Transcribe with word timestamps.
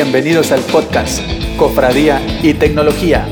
Bienvenidos 0.00 0.52
al 0.52 0.60
podcast 0.60 1.20
Cofradía 1.56 2.24
y 2.40 2.54
Tecnología. 2.54 3.26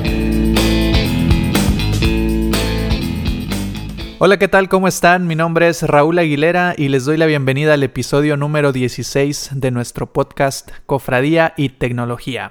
Hola, 4.18 4.36
¿qué 4.36 4.48
tal? 4.48 4.68
¿Cómo 4.68 4.88
están? 4.88 5.28
Mi 5.28 5.36
nombre 5.36 5.68
es 5.68 5.84
Raúl 5.84 6.18
Aguilera 6.18 6.74
y 6.76 6.88
les 6.88 7.04
doy 7.04 7.18
la 7.18 7.26
bienvenida 7.26 7.74
al 7.74 7.84
episodio 7.84 8.36
número 8.36 8.72
16 8.72 9.50
de 9.52 9.70
nuestro 9.70 10.12
podcast 10.12 10.72
Cofradía 10.86 11.54
y 11.56 11.68
Tecnología. 11.68 12.50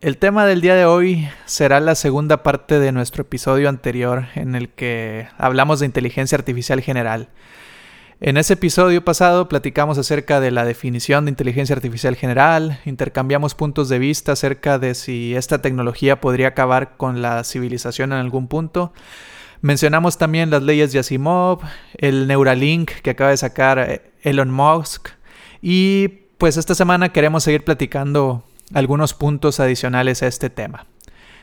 El 0.00 0.18
tema 0.18 0.46
del 0.46 0.60
día 0.60 0.76
de 0.76 0.84
hoy 0.84 1.28
será 1.46 1.80
la 1.80 1.96
segunda 1.96 2.44
parte 2.44 2.78
de 2.78 2.92
nuestro 2.92 3.22
episodio 3.22 3.68
anterior 3.68 4.26
en 4.36 4.54
el 4.54 4.68
que 4.68 5.26
hablamos 5.36 5.80
de 5.80 5.86
inteligencia 5.86 6.38
artificial 6.38 6.80
general. 6.80 7.28
En 8.20 8.36
ese 8.36 8.54
episodio 8.54 9.04
pasado 9.04 9.48
platicamos 9.48 9.96
acerca 9.96 10.40
de 10.40 10.50
la 10.50 10.64
definición 10.64 11.24
de 11.24 11.30
inteligencia 11.30 11.76
artificial 11.76 12.16
general, 12.16 12.80
intercambiamos 12.84 13.54
puntos 13.54 13.88
de 13.88 14.00
vista 14.00 14.32
acerca 14.32 14.80
de 14.80 14.96
si 14.96 15.36
esta 15.36 15.62
tecnología 15.62 16.20
podría 16.20 16.48
acabar 16.48 16.96
con 16.96 17.22
la 17.22 17.44
civilización 17.44 18.12
en 18.12 18.18
algún 18.18 18.48
punto. 18.48 18.92
Mencionamos 19.60 20.18
también 20.18 20.50
las 20.50 20.64
leyes 20.64 20.92
de 20.92 20.98
Asimov, 20.98 21.60
el 21.96 22.26
Neuralink 22.26 22.90
que 22.90 23.10
acaba 23.10 23.30
de 23.30 23.36
sacar 23.36 23.78
eh, 23.78 24.10
Elon 24.22 24.50
Musk 24.50 25.10
y 25.62 26.08
pues 26.38 26.56
esta 26.56 26.74
semana 26.74 27.12
queremos 27.12 27.44
seguir 27.44 27.62
platicando 27.62 28.42
algunos 28.74 29.14
puntos 29.14 29.60
adicionales 29.60 30.24
a 30.24 30.26
este 30.26 30.50
tema. 30.50 30.86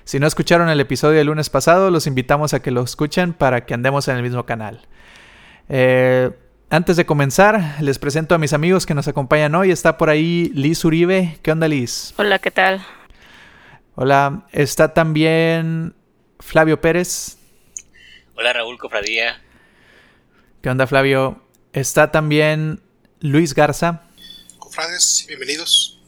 Si 0.03 0.19
no 0.19 0.27
escucharon 0.27 0.67
el 0.67 0.81
episodio 0.81 1.19
del 1.19 1.27
lunes 1.27 1.49
pasado, 1.49 1.89
los 1.89 2.05
invitamos 2.05 2.53
a 2.53 2.61
que 2.61 2.71
lo 2.71 2.83
escuchen 2.83 3.31
para 3.31 3.65
que 3.65 3.73
andemos 3.73 4.09
en 4.09 4.17
el 4.17 4.23
mismo 4.23 4.45
canal. 4.45 4.81
Eh, 5.69 6.31
antes 6.69 6.97
de 6.97 7.05
comenzar, 7.05 7.77
les 7.81 7.99
presento 7.99 8.35
a 8.35 8.37
mis 8.37 8.53
amigos 8.53 8.85
que 8.85 8.93
nos 8.93 9.07
acompañan 9.07 9.55
hoy. 9.55 9.71
Está 9.71 9.97
por 9.97 10.09
ahí 10.09 10.51
Liz 10.53 10.83
Uribe. 10.83 11.39
¿Qué 11.41 11.51
onda, 11.51 11.67
Liz? 11.67 12.13
Hola, 12.17 12.39
¿qué 12.39 12.51
tal? 12.51 12.85
Hola. 13.95 14.47
Está 14.51 14.93
también 14.93 15.95
Flavio 16.39 16.81
Pérez. 16.81 17.37
Hola, 18.35 18.53
Raúl 18.53 18.77
Cofradía. 18.77 19.41
¿Qué 20.61 20.69
onda, 20.69 20.87
Flavio? 20.87 21.41
Está 21.73 22.11
también 22.11 22.81
Luis 23.19 23.53
Garza. 23.53 24.01
Cofrades, 24.57 25.25
bienvenidos. 25.27 26.01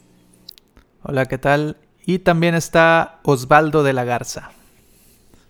Hola, 1.02 1.26
¿qué 1.26 1.38
tal? 1.38 1.76
Y 2.04 2.18
también 2.18 2.54
está 2.54 3.20
Osvaldo 3.22 3.82
de 3.82 3.92
la 3.92 4.04
Garza. 4.04 4.50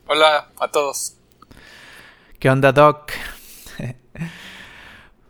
Hola 0.06 0.50
a 0.60 0.70
todos. 0.70 1.16
¿Qué 2.38 2.50
onda, 2.50 2.72
Doc? 2.72 3.12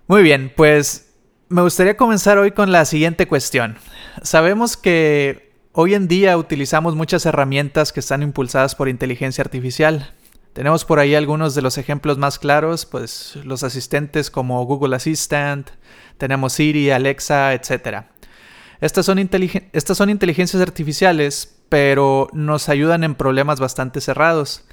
Muy 0.08 0.22
bien, 0.22 0.50
pues 0.56 1.12
me 1.50 1.60
gustaría 1.60 1.98
comenzar 1.98 2.38
hoy 2.38 2.52
con 2.52 2.72
la 2.72 2.86
siguiente 2.86 3.28
cuestión. 3.28 3.76
Sabemos 4.22 4.78
que 4.78 5.52
hoy 5.72 5.92
en 5.92 6.08
día 6.08 6.38
utilizamos 6.38 6.96
muchas 6.96 7.26
herramientas 7.26 7.92
que 7.92 8.00
están 8.00 8.22
impulsadas 8.22 8.74
por 8.74 8.88
inteligencia 8.88 9.42
artificial. 9.42 10.14
Tenemos 10.54 10.86
por 10.86 10.98
ahí 10.98 11.14
algunos 11.14 11.54
de 11.54 11.60
los 11.60 11.76
ejemplos 11.76 12.16
más 12.16 12.38
claros, 12.38 12.86
pues 12.86 13.36
los 13.44 13.62
asistentes 13.64 14.30
como 14.30 14.64
Google 14.64 14.96
Assistant, 14.96 15.68
tenemos 16.16 16.54
Siri, 16.54 16.90
Alexa, 16.90 17.52
etc. 17.52 18.06
Estas 18.80 19.04
son, 19.04 19.18
estas 19.18 19.98
son 19.98 20.08
inteligencias 20.08 20.62
artificiales, 20.62 21.58
pero 21.68 22.28
nos 22.32 22.70
ayudan 22.70 23.04
en 23.04 23.14
problemas 23.14 23.60
bastante 23.60 24.00
cerrados 24.00 24.64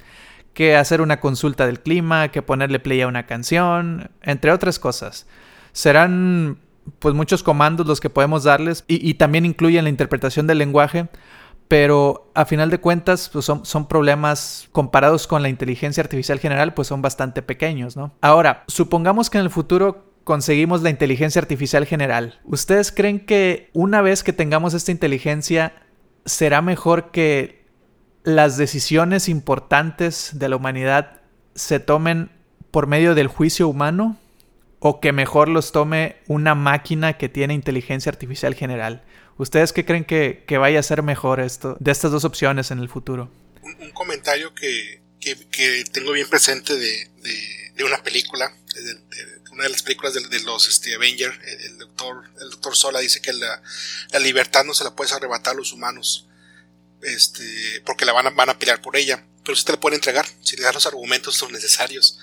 que 0.56 0.74
hacer 0.74 1.02
una 1.02 1.20
consulta 1.20 1.66
del 1.66 1.80
clima, 1.80 2.28
que 2.28 2.40
ponerle 2.40 2.80
play 2.80 3.02
a 3.02 3.08
una 3.08 3.26
canción, 3.26 4.10
entre 4.22 4.52
otras 4.52 4.78
cosas. 4.78 5.26
Serán 5.72 6.56
pues 6.98 7.14
muchos 7.14 7.42
comandos 7.42 7.86
los 7.86 8.00
que 8.00 8.08
podemos 8.08 8.44
darles 8.44 8.82
y, 8.88 9.12
también 9.14 9.44
incluyen 9.44 9.84
la 9.84 9.90
interpretación 9.90 10.46
del 10.46 10.56
lenguaje, 10.56 11.08
pero 11.68 12.30
a 12.34 12.46
final 12.46 12.70
de 12.70 12.78
cuentas 12.78 13.28
pues 13.30 13.44
son, 13.44 13.66
son, 13.66 13.86
problemas 13.86 14.70
comparados 14.72 15.26
con 15.26 15.42
la 15.42 15.50
inteligencia 15.50 16.02
artificial 16.02 16.38
general 16.38 16.72
pues 16.72 16.88
son 16.88 17.02
bastante 17.02 17.42
pequeños, 17.42 17.94
¿no? 17.94 18.14
Ahora, 18.22 18.64
supongamos 18.66 19.28
que 19.28 19.36
en 19.36 19.44
el 19.44 19.50
futuro 19.50 20.14
conseguimos 20.24 20.80
la 20.80 20.88
inteligencia 20.88 21.42
artificial 21.42 21.84
general. 21.84 22.40
¿Ustedes 22.44 22.92
creen 22.92 23.20
que 23.20 23.68
una 23.74 24.00
vez 24.00 24.22
que 24.22 24.32
tengamos 24.32 24.72
esta 24.72 24.90
inteligencia 24.90 25.74
será 26.24 26.62
mejor 26.62 27.10
que 27.10 27.65
las 28.26 28.56
decisiones 28.56 29.28
importantes 29.28 30.30
de 30.32 30.48
la 30.48 30.56
humanidad 30.56 31.20
se 31.54 31.78
tomen 31.78 32.32
por 32.72 32.88
medio 32.88 33.14
del 33.14 33.28
juicio 33.28 33.68
humano 33.68 34.18
o 34.80 35.00
que 35.00 35.12
mejor 35.12 35.48
los 35.48 35.70
tome 35.70 36.16
una 36.26 36.56
máquina 36.56 37.18
que 37.18 37.28
tiene 37.28 37.54
inteligencia 37.54 38.10
artificial 38.10 38.56
general. 38.56 39.04
¿Ustedes 39.38 39.72
qué 39.72 39.84
creen 39.84 40.04
que, 40.04 40.44
vaya 40.58 40.80
a 40.80 40.82
ser 40.82 41.04
mejor 41.04 41.38
esto 41.38 41.76
de 41.78 41.92
estas 41.92 42.10
dos 42.10 42.24
opciones 42.24 42.72
en 42.72 42.80
el 42.80 42.88
futuro? 42.88 43.30
Un, 43.62 43.92
comentario 43.92 44.52
que, 44.56 45.00
tengo 45.92 46.10
bien 46.10 46.28
presente 46.28 46.76
de, 46.76 47.84
una 47.84 48.02
película, 48.02 48.52
de, 48.74 49.52
una 49.52 49.62
de 49.62 49.70
las 49.70 49.82
películas 49.82 50.14
de, 50.14 50.40
los 50.40 50.66
este, 50.66 50.96
Avengers, 50.96 51.38
el, 51.64 51.78
doctor, 51.78 52.24
el 52.40 52.50
doctor 52.50 52.74
Sola 52.74 52.98
dice 52.98 53.22
que 53.22 53.32
la, 53.32 53.62
la 54.10 54.18
libertad 54.18 54.64
no 54.64 54.74
se 54.74 54.82
la 54.82 54.96
puedes 54.96 55.12
arrebatar 55.12 55.54
a 55.54 55.58
los 55.58 55.72
humanos 55.72 56.26
este, 57.06 57.82
porque 57.84 58.04
la 58.04 58.12
van 58.12 58.26
a, 58.26 58.30
van 58.30 58.50
a 58.50 58.58
pelear 58.58 58.82
por 58.82 58.96
ella, 58.96 59.24
pero 59.44 59.56
si 59.56 59.64
te 59.64 59.72
la 59.72 59.80
pueden 59.80 59.96
entregar, 59.96 60.26
si 60.42 60.56
le 60.56 60.64
das 60.64 60.74
los 60.74 60.86
argumentos 60.86 61.36
son 61.36 61.52
necesarios. 61.52 62.18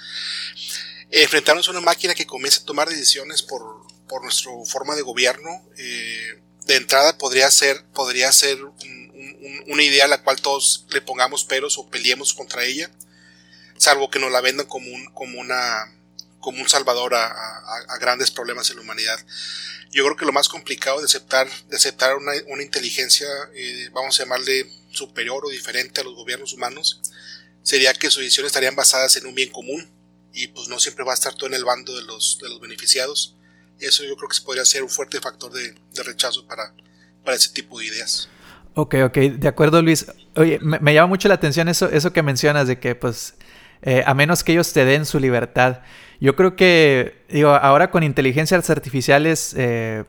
enfrentarnos 1.10 1.68
a 1.68 1.72
una 1.72 1.82
máquina 1.82 2.14
que 2.14 2.26
comience 2.26 2.62
a 2.62 2.66
tomar 2.66 2.90
decisiones 2.90 3.42
por, 3.44 3.88
por 4.08 4.24
nuestra 4.24 4.52
forma 4.66 4.96
de 4.96 5.02
gobierno, 5.02 5.50
eh, 5.78 6.42
de 6.66 6.76
entrada 6.76 7.18
podría 7.18 7.50
ser, 7.52 7.84
podría 7.94 8.32
ser 8.32 8.58
una 9.68 9.84
idea 9.84 10.06
a 10.06 10.10
la 10.10 10.24
cual 10.24 10.42
todos 10.42 10.86
le 10.90 11.02
pongamos 11.02 11.46
peros 11.46 11.78
o 11.78 11.90
peleemos 11.90 12.34
contra 12.34 12.66
ella, 12.66 12.92
salvo 13.78 14.10
que 14.10 14.20
nos 14.20 14.32
la 14.32 14.42
vendan 14.42 14.66
como 14.66 14.92
un, 14.92 15.06
como 15.14 15.40
una, 15.40 15.94
como 16.40 16.62
un 16.62 16.70
salvador 16.70 17.16
a 17.16 17.98
grandes 18.00 18.32
problemas 18.32 18.70
en 18.70 18.78
la 18.78 18.82
humanidad 18.82 19.20
yo 19.94 20.04
creo 20.04 20.18
que 20.18 20.26
lo 20.26 20.34
más 20.34 20.50
complicado 20.50 21.00
de 21.00 21.06
aceptar, 21.06 21.48
de 21.70 21.76
aceptar 21.76 22.16
una, 22.16 22.64
inteligencia, 22.64 23.28
eh, 23.56 23.90
vamos 23.94 24.20
a 24.20 24.24
llamarle 24.24 24.66
superior 24.92 25.46
o 25.46 25.50
diferente 25.50 26.02
a 26.02 26.04
los 26.04 26.16
gobiernos 26.16 26.54
humanos, 26.54 27.02
sería 27.62 27.94
que 27.94 28.10
sus 28.10 28.24
decisiones 28.24 28.50
estarían 28.50 28.76
basadas 28.76 29.16
en 29.18 29.28
un 29.28 29.36
bien 29.36 29.52
común 29.52 29.88
y 30.34 30.48
pues 30.48 30.68
no 30.68 30.80
siempre 30.80 31.06
va 31.06 31.12
a 31.12 31.16
estar 31.16 31.36
todo 31.36 31.48
en 31.48 31.54
el 31.54 31.64
bando 31.64 31.96
de 31.96 32.04
los, 32.04 32.40
de 32.42 32.50
los 32.50 32.60
beneficiados. 32.60 33.38
Eso 33.80 34.04
yo 34.04 34.16
creo 34.16 34.30
que 34.30 34.38
podría 34.44 34.66
ser 34.66 34.82
un 34.82 34.90
fuerte 34.90 35.20
factor 35.22 35.52
de, 35.52 35.76
rechazo 36.04 36.48
para, 36.48 36.74
para 37.24 37.38
ese 37.38 37.50
tipo 37.50 37.80
de 37.80 37.86
ideas. 37.86 38.30
Ok, 38.74 38.96
ok, 39.06 39.18
de 39.18 39.48
acuerdo 39.48 39.82
Luis. 39.84 40.08
Oye, 40.36 40.60
me, 40.60 40.94
llama 40.94 41.08
mucho 41.08 41.28
la 41.28 41.36
atención 41.36 41.70
eso, 41.70 41.90
eso 41.90 42.12
que 42.12 42.24
mencionas 42.24 42.68
de 42.68 42.80
que 42.80 42.96
pues 42.96 43.36
eh, 43.84 44.04
a 44.06 44.16
menos 44.16 44.44
que 44.44 44.54
ellos 44.54 44.74
te 44.74 44.86
den 44.86 45.06
su 45.06 45.20
libertad. 45.20 45.82
Yo 46.24 46.38
creo 46.38 46.56
que, 46.56 47.18
digo, 47.28 47.50
ahora 47.50 47.92
con 47.92 48.02
inteligencias 48.02 48.70
artificiales 48.70 49.54
eh, 49.58 50.06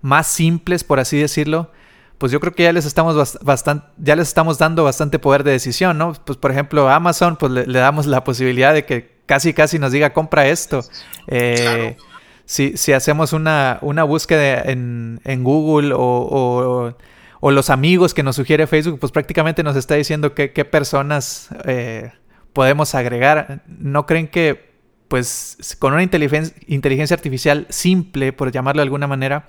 más 0.00 0.28
simples, 0.28 0.84
por 0.84 1.00
así 1.00 1.18
decirlo, 1.18 1.72
pues 2.18 2.30
yo 2.30 2.38
creo 2.38 2.52
que 2.52 2.62
ya 2.62 2.72
les 2.72 2.86
estamos 2.86 3.40
bastante, 3.42 3.88
ya 3.98 4.14
les 4.14 4.28
estamos 4.28 4.58
dando 4.58 4.84
bastante 4.84 5.18
poder 5.18 5.42
de 5.42 5.50
decisión, 5.50 5.98
¿no? 5.98 6.12
Pues 6.12 6.38
por 6.38 6.52
ejemplo, 6.52 6.88
a 6.88 6.94
Amazon, 6.94 7.34
pues 7.34 7.50
le, 7.50 7.64
damos 7.66 8.06
la 8.06 8.22
posibilidad 8.22 8.72
de 8.72 8.84
que 8.84 9.16
casi 9.26 9.52
casi 9.52 9.80
nos 9.80 9.90
diga 9.90 10.12
compra 10.12 10.46
esto. 10.46 10.84
Eh, 11.26 11.96
si, 12.44 12.76
si, 12.76 12.92
hacemos 12.92 13.32
una, 13.32 13.80
una 13.82 14.04
búsqueda 14.04 14.62
en, 14.62 15.20
en 15.24 15.42
Google 15.42 15.92
o, 15.92 16.94
o, 17.40 17.50
los 17.50 17.68
amigos 17.68 18.14
que 18.14 18.22
nos 18.22 18.36
sugiere 18.36 18.68
Facebook, 18.68 19.00
pues 19.00 19.10
prácticamente 19.10 19.64
nos 19.64 19.74
está 19.74 19.96
diciendo 19.96 20.34
qué, 20.34 20.52
qué 20.52 20.64
personas 20.64 21.48
eh, 21.64 22.12
podemos 22.52 22.94
agregar. 22.94 23.64
¿No 23.66 24.06
creen 24.06 24.28
que 24.28 24.70
pues 25.12 25.76
con 25.78 25.92
una 25.92 26.02
inteligencia, 26.02 27.14
artificial 27.14 27.66
simple, 27.68 28.32
por 28.32 28.50
llamarlo 28.50 28.80
de 28.80 28.84
alguna 28.84 29.06
manera, 29.06 29.46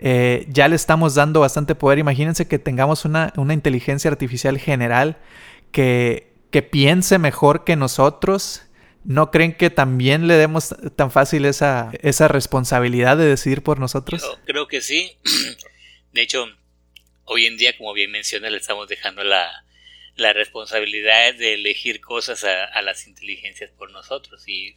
eh, 0.00 0.44
ya 0.48 0.66
le 0.66 0.74
estamos 0.74 1.14
dando 1.14 1.38
bastante 1.38 1.76
poder. 1.76 2.00
Imagínense 2.00 2.48
que 2.48 2.58
tengamos 2.58 3.04
una, 3.04 3.32
inteligencia 3.36 4.10
artificial 4.10 4.58
general 4.58 5.16
que, 5.70 6.32
que, 6.50 6.62
piense 6.62 7.20
mejor 7.20 7.62
que 7.62 7.76
nosotros. 7.76 8.62
¿No 9.04 9.30
creen 9.30 9.56
que 9.56 9.70
también 9.70 10.26
le 10.26 10.34
demos 10.34 10.74
tan 10.96 11.12
fácil 11.12 11.44
esa, 11.44 11.92
esa 12.02 12.26
responsabilidad 12.26 13.16
de 13.16 13.26
decidir 13.26 13.62
por 13.62 13.78
nosotros? 13.78 14.28
Creo 14.46 14.66
que 14.66 14.80
sí. 14.80 15.12
De 16.12 16.22
hecho, 16.22 16.44
hoy 17.24 17.46
en 17.46 17.56
día, 17.56 17.78
como 17.78 17.92
bien 17.92 18.10
menciona, 18.10 18.50
le 18.50 18.56
estamos 18.56 18.88
dejando 18.88 19.22
la, 19.22 19.64
la 20.16 20.32
responsabilidad 20.32 21.34
de 21.34 21.54
elegir 21.54 22.00
cosas 22.00 22.42
a, 22.42 22.64
a 22.64 22.82
las 22.82 23.06
inteligencias 23.06 23.70
por 23.70 23.92
nosotros. 23.92 24.42
Y 24.48 24.74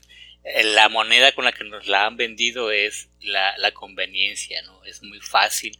la 0.63 0.89
moneda 0.89 1.31
con 1.33 1.45
la 1.45 1.51
que 1.51 1.63
nos 1.63 1.87
la 1.87 2.05
han 2.05 2.17
vendido 2.17 2.71
es 2.71 3.09
la, 3.21 3.71
conveniencia, 3.73 4.61
¿no? 4.63 4.83
Es 4.85 5.03
muy 5.03 5.19
fácil 5.19 5.77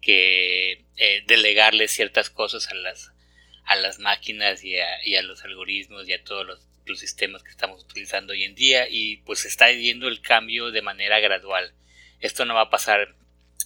que 0.00 0.84
eh, 0.96 1.22
delegarle 1.26 1.88
ciertas 1.88 2.30
cosas 2.30 2.68
a 2.68 2.74
las, 2.74 3.12
a 3.64 3.76
las 3.76 3.98
máquinas 3.98 4.62
y 4.62 4.76
a, 4.78 5.22
los 5.22 5.44
algoritmos 5.44 6.08
y 6.08 6.12
a 6.12 6.22
todos 6.22 6.46
los, 6.46 6.60
los, 6.86 7.00
sistemas 7.00 7.42
que 7.42 7.50
estamos 7.50 7.82
utilizando 7.82 8.32
hoy 8.32 8.44
en 8.44 8.54
día 8.54 8.86
y 8.88 9.18
pues 9.18 9.44
está 9.44 9.70
yendo 9.72 10.08
el 10.08 10.20
cambio 10.20 10.70
de 10.70 10.82
manera 10.82 11.18
gradual. 11.20 11.72
Esto 12.20 12.44
no 12.44 12.54
va 12.54 12.62
a 12.62 12.70
pasar 12.70 13.14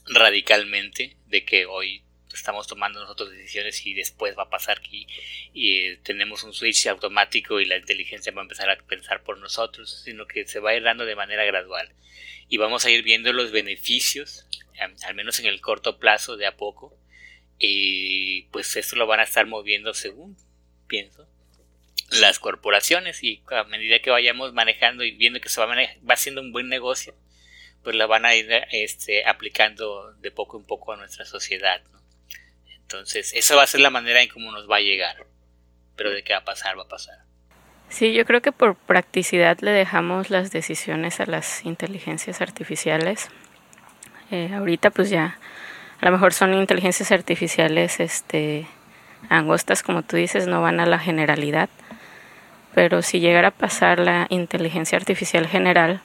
radicalmente 0.06 1.16
de 1.26 1.44
que 1.44 1.66
hoy 1.66 2.03
estamos 2.36 2.66
tomando 2.66 3.00
nosotros 3.00 3.30
decisiones 3.30 3.84
y 3.86 3.94
después 3.94 4.36
va 4.36 4.44
a 4.44 4.50
pasar 4.50 4.80
que 4.80 5.06
y, 5.52 5.96
tenemos 5.98 6.42
un 6.44 6.52
switch 6.52 6.86
automático 6.86 7.60
y 7.60 7.64
la 7.64 7.76
inteligencia 7.76 8.32
va 8.32 8.42
a 8.42 8.44
empezar 8.44 8.70
a 8.70 8.76
pensar 8.76 9.22
por 9.22 9.38
nosotros, 9.38 10.02
sino 10.04 10.26
que 10.26 10.46
se 10.46 10.60
va 10.60 10.70
a 10.70 10.76
ir 10.76 10.82
dando 10.82 11.04
de 11.04 11.16
manera 11.16 11.44
gradual 11.44 11.94
y 12.48 12.56
vamos 12.58 12.84
a 12.84 12.90
ir 12.90 13.02
viendo 13.02 13.32
los 13.32 13.52
beneficios, 13.52 14.46
al 15.06 15.14
menos 15.14 15.40
en 15.40 15.46
el 15.46 15.60
corto 15.60 15.98
plazo 15.98 16.36
de 16.36 16.46
a 16.46 16.56
poco, 16.56 16.96
y 17.58 18.42
pues 18.52 18.76
esto 18.76 18.96
lo 18.96 19.06
van 19.06 19.20
a 19.20 19.24
estar 19.24 19.46
moviendo 19.46 19.94
según 19.94 20.36
pienso 20.86 21.28
las 22.10 22.38
corporaciones 22.38 23.22
y 23.22 23.42
a 23.50 23.64
medida 23.64 24.00
que 24.00 24.10
vayamos 24.10 24.52
manejando 24.52 25.04
y 25.04 25.12
viendo 25.12 25.40
que 25.40 25.48
se 25.48 25.60
va, 25.60 25.74
va 26.08 26.16
siendo 26.16 26.40
un 26.40 26.52
buen 26.52 26.68
negocio, 26.68 27.14
pues 27.82 27.96
la 27.96 28.06
van 28.06 28.24
a 28.24 28.34
ir 28.34 28.48
este, 28.72 29.26
aplicando 29.26 30.12
de 30.14 30.30
poco 30.30 30.58
en 30.58 30.64
poco 30.64 30.92
a 30.92 30.96
nuestra 30.96 31.24
sociedad. 31.24 31.82
Entonces, 32.84 33.32
esa 33.34 33.56
va 33.56 33.62
a 33.62 33.66
ser 33.66 33.80
la 33.80 33.90
manera 33.90 34.22
en 34.22 34.28
cómo 34.28 34.52
nos 34.52 34.70
va 34.70 34.76
a 34.76 34.80
llegar. 34.80 35.26
Pero 35.96 36.10
de 36.10 36.22
qué 36.22 36.32
va 36.34 36.40
a 36.40 36.44
pasar, 36.44 36.78
va 36.78 36.82
a 36.82 36.88
pasar. 36.88 37.24
Sí, 37.88 38.12
yo 38.12 38.24
creo 38.24 38.42
que 38.42 38.52
por 38.52 38.76
practicidad 38.76 39.58
le 39.60 39.70
dejamos 39.70 40.30
las 40.30 40.50
decisiones 40.50 41.20
a 41.20 41.26
las 41.26 41.64
inteligencias 41.64 42.40
artificiales. 42.40 43.28
Eh, 44.30 44.50
ahorita 44.52 44.90
pues 44.90 45.10
ya 45.10 45.38
a 46.00 46.06
lo 46.06 46.12
mejor 46.12 46.32
son 46.32 46.54
inteligencias 46.54 47.12
artificiales 47.12 48.00
este, 48.00 48.66
angostas, 49.28 49.82
como 49.82 50.02
tú 50.02 50.16
dices, 50.16 50.46
no 50.46 50.60
van 50.60 50.80
a 50.80 50.86
la 50.86 50.98
generalidad. 50.98 51.68
Pero 52.74 53.02
si 53.02 53.20
llegara 53.20 53.48
a 53.48 53.52
pasar 53.52 54.00
la 54.00 54.26
inteligencia 54.28 54.98
artificial 54.98 55.46
general, 55.46 56.02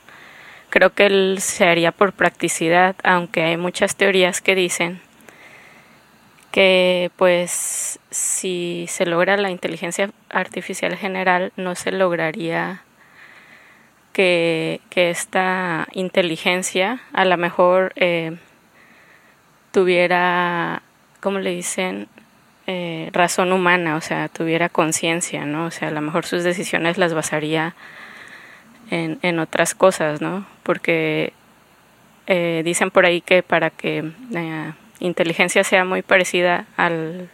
creo 0.69 0.93
que 0.93 1.07
él 1.07 1.37
se 1.39 1.67
haría 1.67 1.91
por 1.91 2.13
practicidad, 2.13 2.95
aunque 3.03 3.43
hay 3.43 3.57
muchas 3.57 3.95
teorías 3.95 4.41
que 4.41 4.55
dicen 4.55 5.01
que 6.51 7.11
pues 7.15 7.99
si 8.09 8.85
se 8.87 9.05
logra 9.05 9.37
la 9.37 9.51
inteligencia 9.51 10.09
artificial 10.29 10.95
general 10.97 11.51
no 11.55 11.75
se 11.75 11.91
lograría 11.91 12.83
que, 14.13 14.81
esta 14.95 15.87
inteligencia 15.93 16.99
a 17.13 17.23
lo 17.23 17.37
mejor 17.37 17.93
eh, 17.95 18.37
tuviera, 19.71 20.81
¿cómo 21.21 21.39
le 21.39 21.51
dicen? 21.51 22.07
Eh, 22.67 23.09
razón 23.13 23.51
humana, 23.53 23.95
o 23.95 24.01
sea, 24.01 24.27
tuviera 24.27 24.69
conciencia, 24.69 25.45
¿no? 25.45 25.65
O 25.65 25.71
sea, 25.71 25.87
a 25.87 25.91
lo 25.91 26.01
mejor 26.01 26.25
sus 26.25 26.43
decisiones 26.43 26.97
las 26.97 27.13
basaría 27.13 27.75
en, 28.91 29.19
en 29.21 29.39
otras 29.39 29.73
cosas, 29.73 30.21
¿no? 30.21 30.45
Porque 30.63 31.33
eh, 32.27 32.61
dicen 32.63 32.91
por 32.91 33.07
ahí 33.07 33.21
que 33.21 33.41
para 33.41 33.71
que 33.71 34.11
inteligencia 34.99 35.63
sea 35.63 35.85
muy 35.85 36.01
parecida 36.01 36.65
al 36.77 37.29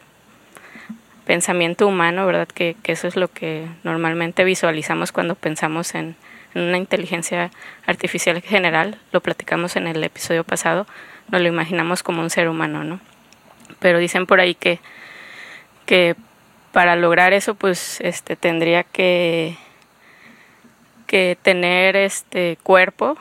pensamiento 1.26 1.88
humano, 1.88 2.26
¿verdad? 2.26 2.48
Que, 2.48 2.76
eso 2.86 3.08
es 3.08 3.16
lo 3.16 3.28
que 3.28 3.68
normalmente 3.84 4.44
visualizamos 4.44 5.12
cuando 5.12 5.36
pensamos 5.36 5.96
en, 5.96 6.16
una 6.54 6.78
inteligencia 6.78 7.52
artificial 7.86 8.42
general, 8.42 8.98
lo 9.12 9.20
platicamos 9.20 9.76
en 9.76 9.88
el 9.88 10.02
episodio 10.02 10.46
pasado, 10.46 10.88
nos 11.30 11.42
lo 11.42 11.50
imaginamos 11.50 12.02
como 12.02 12.22
un 12.22 12.30
ser 12.30 12.48
humano, 12.48 12.86
¿no? 12.86 13.02
Pero 13.80 14.00
dicen 14.00 14.26
por 14.26 14.40
ahí 14.40 14.56
que, 14.56 14.80
que 15.86 16.16
para 16.72 16.96
lograr 16.96 17.34
eso, 17.34 17.56
pues, 17.56 18.00
este, 18.00 18.38
tendría 18.38 18.84
que, 18.84 19.58
que 21.08 21.38
tener 21.42 21.98
este 21.98 22.58
cuerpo, 22.64 23.18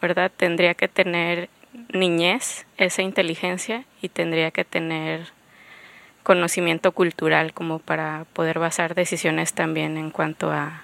¿verdad? 0.00 0.30
Tendría 0.36 0.74
que 0.74 0.86
tener 0.86 1.48
niñez 1.92 2.66
esa 2.76 3.02
inteligencia 3.02 3.84
y 4.00 4.08
tendría 4.08 4.50
que 4.50 4.64
tener 4.64 5.28
conocimiento 6.22 6.92
cultural 6.92 7.52
como 7.52 7.78
para 7.78 8.24
poder 8.32 8.58
basar 8.58 8.94
decisiones 8.94 9.52
también 9.52 9.96
en 9.96 10.10
cuanto 10.10 10.50
a, 10.50 10.82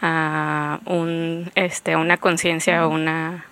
a 0.00 0.80
un 0.86 1.50
este 1.54 1.96
una 1.96 2.16
conciencia 2.16 2.86
o 2.86 2.90
una 2.90 3.44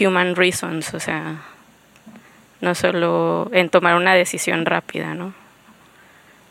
human 0.00 0.34
reasons, 0.34 0.94
o 0.94 1.00
sea, 1.00 1.42
no 2.60 2.74
solo 2.74 3.50
en 3.52 3.68
tomar 3.68 3.94
una 3.94 4.14
decisión 4.14 4.66
rápida, 4.66 5.14
¿no? 5.14 5.34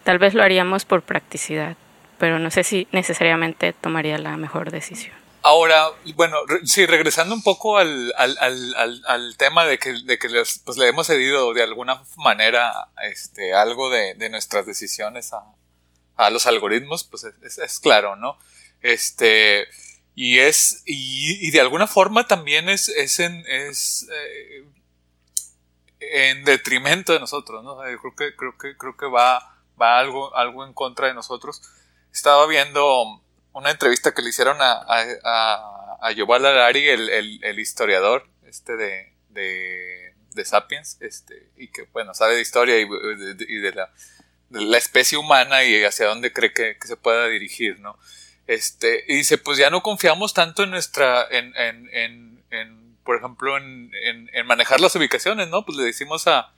Tal 0.03 0.17
vez 0.19 0.33
lo 0.33 0.44
haríamos 0.44 0.85
por 0.85 1.01
practicidad, 1.01 1.75
pero 2.19 2.39
no 2.39 2.51
sé 2.51 2.63
si 2.63 2.88
necesariamente 2.91 3.73
tomaría 3.73 4.17
la 4.17 4.38
mejor 4.38 4.71
decisión. 4.71 5.23
Ahora, 5.45 5.92
bueno, 6.16 6.38
sí, 6.63 6.86
regresando 6.86 7.36
un 7.36 7.44
poco 7.44 7.78
al, 7.78 8.13
al, 8.18 8.38
al, 8.40 9.04
al 9.06 9.36
tema 9.36 9.66
de 9.66 9.78
que, 9.78 9.92
de 9.92 10.18
que 10.18 10.30
les, 10.30 10.60
pues, 10.60 10.78
le 10.78 10.88
hemos 10.88 11.07
cedido 11.07 11.54
de 11.54 11.63
alguna 11.63 12.01
manera 12.16 12.72
este, 13.01 13.54
algo 13.54 13.90
de, 13.90 14.13
de 14.13 14.30
nuestras 14.30 14.66
decisiones 14.66 15.34
a, 15.34 15.44
a, 16.16 16.30
los 16.30 16.48
algoritmos, 16.48 17.04
pues 17.04 17.25
es, 17.44 17.57
es, 17.57 17.80
claro, 17.81 18.16
¿no? 18.16 18.38
Este, 18.81 19.68
y 20.16 20.40
es, 20.40 20.81
y, 20.86 21.46
y, 21.46 21.51
de 21.51 21.60
alguna 21.60 21.88
forma 21.88 22.25
también 22.25 22.69
es, 22.69 22.88
es 22.88 23.19
en, 23.19 23.44
es, 23.46 24.07
eh, 24.13 24.66
en 26.00 26.46
detrimento 26.46 27.12
de 27.12 27.19
nosotros, 27.19 27.66
¿no? 27.66 27.80
Creo 27.80 28.16
que, 28.16 28.36
creo 28.38 28.57
que, 28.57 28.78
creo 28.78 28.96
que 28.96 29.07
va, 29.07 29.57
va 29.81 30.00
algo, 30.00 30.34
algo 30.38 30.66
en 30.66 30.74
contra 30.74 31.07
de 31.07 31.13
nosotros. 31.13 31.62
Estaba 32.13 32.48
viendo, 32.48 33.22
una 33.53 33.71
entrevista 33.71 34.13
que 34.13 34.21
le 34.21 34.29
hicieron 34.29 34.57
a, 34.61 34.83
a, 34.88 35.97
a, 36.01 36.11
Yuval 36.11 36.45
Harari, 36.45 36.89
el, 36.89 37.09
el, 37.44 37.59
historiador 37.59 38.27
este 38.47 38.75
de, 38.75 39.13
de, 39.29 40.13
de, 40.33 40.45
Sapiens, 40.45 40.97
este, 41.01 41.50
y 41.57 41.67
que, 41.69 41.83
bueno, 41.94 42.13
sabe 42.13 42.35
de 42.35 42.41
historia 42.41 42.79
y, 42.79 42.85
de, 42.85 43.71
la, 43.73 43.91
de, 44.50 44.61
la, 44.61 44.77
especie 44.77 45.17
humana 45.17 45.63
y 45.63 45.83
hacia 45.83 46.07
dónde 46.07 46.33
cree 46.33 46.51
que, 46.51 46.77
que, 46.77 46.88
se 46.88 46.97
pueda 46.97 47.27
dirigir, 47.27 47.79
¿no? 47.79 47.97
Este, 48.47 49.05
y 49.07 49.15
dice, 49.15 49.38
pues 49.38 49.57
ya 49.57 49.69
no 49.69 49.81
confiamos 49.81 50.33
tanto 50.33 50.63
en 50.63 50.71
nuestra, 50.71 51.25
en, 51.29 51.55
en, 51.55 51.89
en, 51.94 52.44
en 52.50 52.97
por 53.03 53.17
ejemplo, 53.17 53.57
en, 53.57 53.91
en, 54.33 54.45
manejar 54.45 54.79
las 54.81 54.95
ubicaciones, 54.95 55.47
¿no? 55.50 55.65
Pues 55.65 55.77
le 55.77 55.83
decimos 55.83 56.27
a, 56.27 56.51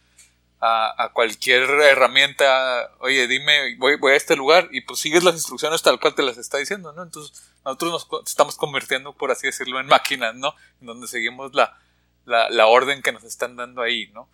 a, 0.60 1.12
cualquier 1.14 1.64
herramienta, 1.64 2.92
oye, 3.00 3.28
dime, 3.28 3.76
voy, 3.78 3.98
voy, 3.98 4.14
a 4.14 4.16
este 4.16 4.36
lugar 4.36 4.68
y 4.72 4.82
pues 4.82 5.00
sigues 5.00 5.24
las 5.24 5.36
instrucciones 5.36 5.82
tal 5.82 6.00
cual 6.00 6.16
te 6.16 6.24
las 6.24 6.38
está 6.38 6.58
diciendo, 6.58 6.92
¿no? 6.94 7.04
Entonces 7.04 7.52
nosotros 7.64 8.08
nos 8.10 8.28
estamos 8.28 8.56
convirtiendo, 8.56 9.14
por 9.14 9.32
así 9.32 9.48
decirlo, 9.48 9.80
en 9.80 9.88
máquinas, 9.88 10.34
¿no? 10.36 10.56
En 10.82 10.88
donde 10.88 11.08
seguimos 11.08 11.54
la, 11.54 11.78
la, 12.26 12.50
la 12.50 12.68
orden 12.68 13.02
que 13.02 13.12
nos 13.12 13.24
están 13.24 13.56
dando 13.56 13.82
ahí, 13.82 14.08
¿no? 14.14 14.28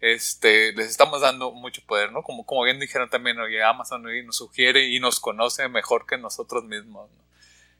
Este, 0.00 0.72
les 0.74 0.88
estamos 0.90 1.22
dando 1.22 1.50
mucho 1.52 1.82
poder, 1.86 2.12
¿no? 2.12 2.22
Como, 2.22 2.44
como 2.44 2.62
bien 2.64 2.78
dijeron 2.78 3.08
también, 3.10 3.38
oye, 3.40 3.62
Amazon 3.62 4.04
nos 4.24 4.36
sugiere 4.36 4.88
y 4.88 5.00
nos 5.00 5.20
conoce 5.20 5.68
mejor 5.68 6.06
que 6.06 6.18
nosotros 6.18 6.64
mismos, 6.64 7.10
¿no? 7.10 7.24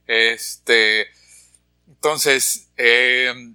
Este, 0.07 1.09
entonces, 1.87 2.71
eh, 2.77 3.53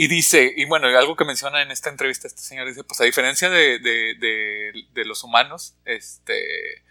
y 0.00 0.06
dice, 0.06 0.54
y 0.56 0.64
bueno, 0.64 0.86
algo 0.96 1.16
que 1.16 1.24
menciona 1.24 1.60
en 1.60 1.72
esta 1.72 1.90
entrevista 1.90 2.28
este 2.28 2.40
señor 2.40 2.68
dice, 2.68 2.84
pues 2.84 3.00
a 3.00 3.04
diferencia 3.04 3.50
de, 3.50 3.80
de, 3.80 4.84
de, 4.92 5.04
los 5.04 5.24
humanos, 5.24 5.74
este, 5.84 6.84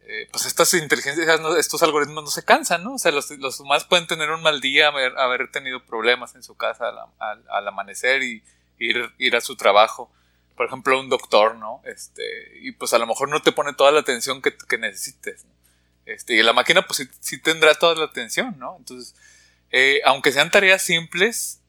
eh, 0.00 0.26
pues 0.32 0.46
estas 0.46 0.72
inteligencias, 0.72 1.38
estos 1.58 1.82
algoritmos 1.82 2.24
no 2.24 2.30
se 2.30 2.42
cansan, 2.42 2.84
¿no? 2.84 2.94
O 2.94 2.98
sea, 2.98 3.12
los, 3.12 3.30
los 3.32 3.60
humanos 3.60 3.84
pueden 3.84 4.06
tener 4.06 4.30
un 4.30 4.40
mal 4.40 4.62
día, 4.62 4.88
haber, 4.88 5.12
haber 5.18 5.50
tenido 5.50 5.84
problemas 5.84 6.34
en 6.36 6.42
su 6.42 6.56
casa 6.56 6.86
al, 7.18 7.44
al, 7.50 7.68
amanecer 7.68 8.22
y 8.22 8.42
ir, 8.78 9.12
ir 9.18 9.36
a 9.36 9.42
su 9.42 9.54
trabajo. 9.54 10.10
Por 10.56 10.64
ejemplo, 10.64 10.98
un 10.98 11.10
doctor, 11.10 11.56
¿no? 11.56 11.82
Este, 11.84 12.22
y 12.62 12.72
pues 12.72 12.94
a 12.94 12.98
lo 12.98 13.06
mejor 13.06 13.28
no 13.28 13.42
te 13.42 13.52
pone 13.52 13.74
toda 13.74 13.92
la 13.92 14.00
atención 14.00 14.40
que, 14.40 14.78
necesites, 14.78 15.44
¿no? 15.44 15.52
Este, 16.06 16.32
y 16.32 16.42
la 16.42 16.54
máquina 16.54 16.80
pues 16.80 16.96
sí, 16.96 17.10
sí 17.20 17.38
tendrá 17.42 17.74
toda 17.74 17.94
la 17.94 18.06
atención, 18.06 18.58
¿no? 18.58 18.76
Entonces, 18.78 19.14
eh, 19.70 20.00
aunque 20.06 20.32
sean 20.32 20.50
tareas 20.50 20.80
simples, 20.80 21.60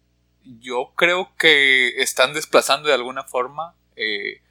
yo 0.60 0.94
creo 0.96 1.32
que 1.38 2.02
están 2.02 2.34
desplazando 2.34 2.88
de 2.88 2.94
alguna 2.94 3.24
forma 3.24 3.74
eh, 3.96 4.42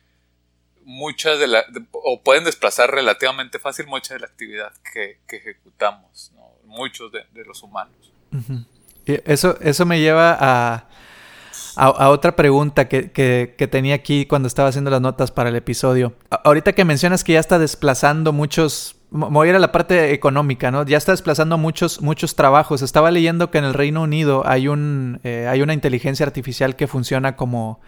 muchas 0.84 1.38
de 1.38 1.48
la, 1.48 1.64
o 1.92 2.22
pueden 2.22 2.44
desplazar 2.44 2.90
relativamente 2.90 3.58
fácil 3.58 3.86
mucha 3.86 4.14
de 4.14 4.20
la 4.20 4.26
actividad 4.26 4.72
que, 4.92 5.18
ejecutamos, 5.28 6.32
muchos 6.64 7.10
de, 7.12 7.24
los 7.44 7.62
humanos. 7.62 8.12
eso, 9.06 9.58
eso 9.60 9.86
me 9.86 10.00
lleva 10.00 10.36
a, 10.38 10.88
a, 11.76 12.10
otra 12.10 12.36
pregunta 12.36 12.88
que, 12.88 13.10
que, 13.10 13.68
tenía 13.68 13.94
aquí 13.94 14.26
cuando 14.26 14.48
estaba 14.48 14.68
haciendo 14.68 14.90
las 14.90 15.00
notas 15.00 15.30
para 15.30 15.50
el 15.50 15.56
episodio. 15.56 16.14
ahorita 16.44 16.72
que 16.72 16.84
mencionas 16.84 17.24
que 17.24 17.34
ya 17.34 17.40
está 17.40 17.58
desplazando 17.58 18.32
muchos 18.32 18.96
voy 19.16 19.48
a 19.48 19.50
ir 19.50 19.56
a 19.56 19.58
la 19.58 19.72
parte 19.72 20.12
económica, 20.12 20.70
¿no? 20.70 20.84
Ya 20.84 20.96
está 20.96 21.12
desplazando 21.12 21.58
muchos, 21.58 22.00
muchos 22.00 22.36
trabajos. 22.36 22.82
Estaba 22.82 23.10
leyendo 23.10 23.50
que 23.50 23.58
en 23.58 23.64
el 23.64 23.74
Reino 23.74 24.02
Unido 24.02 24.42
hay, 24.46 24.68
un, 24.68 25.20
eh, 25.24 25.46
hay 25.48 25.62
una 25.62 25.74
inteligencia 25.74 26.26
artificial 26.26 26.76
que 26.76 26.86
funciona 26.86 27.36
como, 27.36 27.80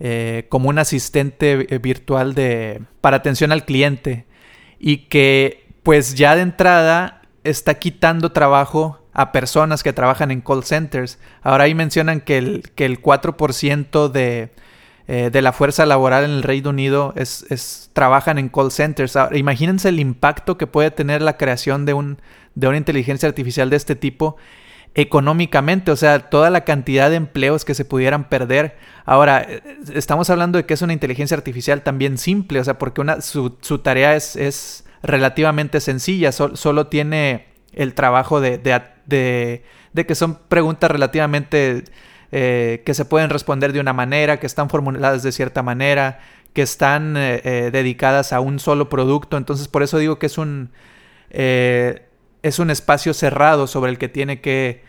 eh, 0.00 0.46
como 0.48 0.68
un 0.68 0.78
asistente 0.78 1.74
eh, 1.74 1.78
virtual 1.78 2.34
de, 2.34 2.82
para 3.00 3.18
atención 3.18 3.52
al 3.52 3.64
cliente 3.64 4.26
y 4.78 5.08
que 5.08 5.66
pues 5.82 6.14
ya 6.14 6.34
de 6.34 6.42
entrada 6.42 7.22
está 7.44 7.74
quitando 7.74 8.32
trabajo 8.32 9.00
a 9.12 9.32
personas 9.32 9.82
que 9.82 9.92
trabajan 9.92 10.30
en 10.30 10.40
call 10.40 10.64
centers. 10.64 11.18
Ahora 11.42 11.64
ahí 11.64 11.74
mencionan 11.74 12.20
que 12.20 12.38
el, 12.38 12.70
que 12.74 12.84
el 12.84 13.00
4% 13.00 14.10
de, 14.10 14.50
eh, 15.08 15.30
de 15.32 15.42
la 15.42 15.52
fuerza 15.52 15.86
laboral 15.86 16.24
en 16.24 16.30
el 16.30 16.42
Reino 16.42 16.70
Unido 16.70 17.12
es, 17.16 17.46
es 17.50 17.90
trabajan 17.92 18.38
en 18.38 18.48
call 18.48 18.70
centers. 18.70 19.16
Ahora, 19.16 19.38
imagínense 19.38 19.88
el 19.88 20.00
impacto 20.00 20.58
que 20.58 20.66
puede 20.66 20.90
tener 20.90 21.22
la 21.22 21.36
creación 21.36 21.86
de, 21.86 21.94
un, 21.94 22.18
de 22.54 22.68
una 22.68 22.76
inteligencia 22.76 23.28
artificial 23.28 23.70
de 23.70 23.76
este 23.76 23.94
tipo 23.94 24.36
económicamente, 24.94 25.90
o 25.92 25.96
sea, 25.96 26.30
toda 26.30 26.48
la 26.48 26.64
cantidad 26.64 27.10
de 27.10 27.16
empleos 27.16 27.66
que 27.66 27.74
se 27.74 27.84
pudieran 27.84 28.30
perder. 28.30 28.78
Ahora, 29.04 29.42
eh, 29.46 29.62
estamos 29.94 30.30
hablando 30.30 30.56
de 30.56 30.64
que 30.64 30.72
es 30.72 30.80
una 30.80 30.94
inteligencia 30.94 31.36
artificial 31.36 31.82
también 31.82 32.16
simple, 32.16 32.60
o 32.60 32.64
sea, 32.64 32.78
porque 32.78 33.02
una, 33.02 33.20
su, 33.20 33.56
su 33.60 33.80
tarea 33.80 34.16
es, 34.16 34.36
es, 34.36 34.84
relativamente 35.02 35.80
sencilla, 35.80 36.32
solo 36.32 36.86
tiene 36.88 37.46
el 37.72 37.94
trabajo 37.94 38.40
de, 38.40 38.58
de, 38.58 39.62
de, 39.92 40.06
que 40.06 40.14
son 40.14 40.38
preguntas 40.48 40.90
relativamente 40.90 41.84
eh, 42.32 42.82
que 42.84 42.92
se 42.94 43.04
pueden 43.04 43.30
responder 43.30 43.72
de 43.72 43.78
una 43.78 43.92
manera, 43.92 44.40
que 44.40 44.46
están 44.46 44.68
formuladas 44.68 45.22
de 45.22 45.30
cierta 45.30 45.62
manera, 45.62 46.18
que 46.52 46.62
están 46.62 47.16
eh, 47.16 47.40
eh, 47.44 47.70
dedicadas 47.70 48.32
a 48.32 48.40
un 48.40 48.58
solo 48.58 48.88
producto. 48.88 49.36
Entonces, 49.36 49.68
por 49.68 49.82
eso 49.82 49.98
digo 49.98 50.18
que 50.18 50.26
es 50.26 50.36
un, 50.38 50.72
es 51.30 52.58
un 52.58 52.70
espacio 52.70 53.14
cerrado 53.14 53.66
sobre 53.66 53.92
el 53.92 53.98
que 53.98 54.08
tiene 54.08 54.40
que, 54.40 54.82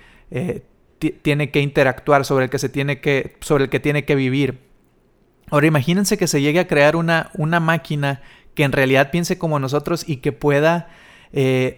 tiene 1.22 1.52
que 1.52 1.62
interactuar, 1.62 2.26
sobre 2.26 2.46
el 2.46 2.50
que 2.50 2.60
se 2.60 2.70
tiene 2.70 3.02
que, 3.02 3.38
sobre 3.42 3.66
el 3.66 3.70
que 3.70 3.80
tiene 3.80 4.06
que 4.06 4.16
vivir. 4.16 4.60
Ahora 5.52 5.68
imagínense 5.68 6.18
que 6.18 6.28
se 6.28 6.42
llegue 6.42 6.60
a 6.60 6.68
crear 6.68 6.96
una, 6.96 7.32
una 7.36 7.60
máquina 7.60 8.22
que 8.56 8.64
en 8.64 8.72
realidad 8.72 9.12
piense 9.12 9.38
como 9.38 9.60
nosotros 9.60 10.04
y 10.08 10.18
que 10.18 10.32
pueda 10.32 10.90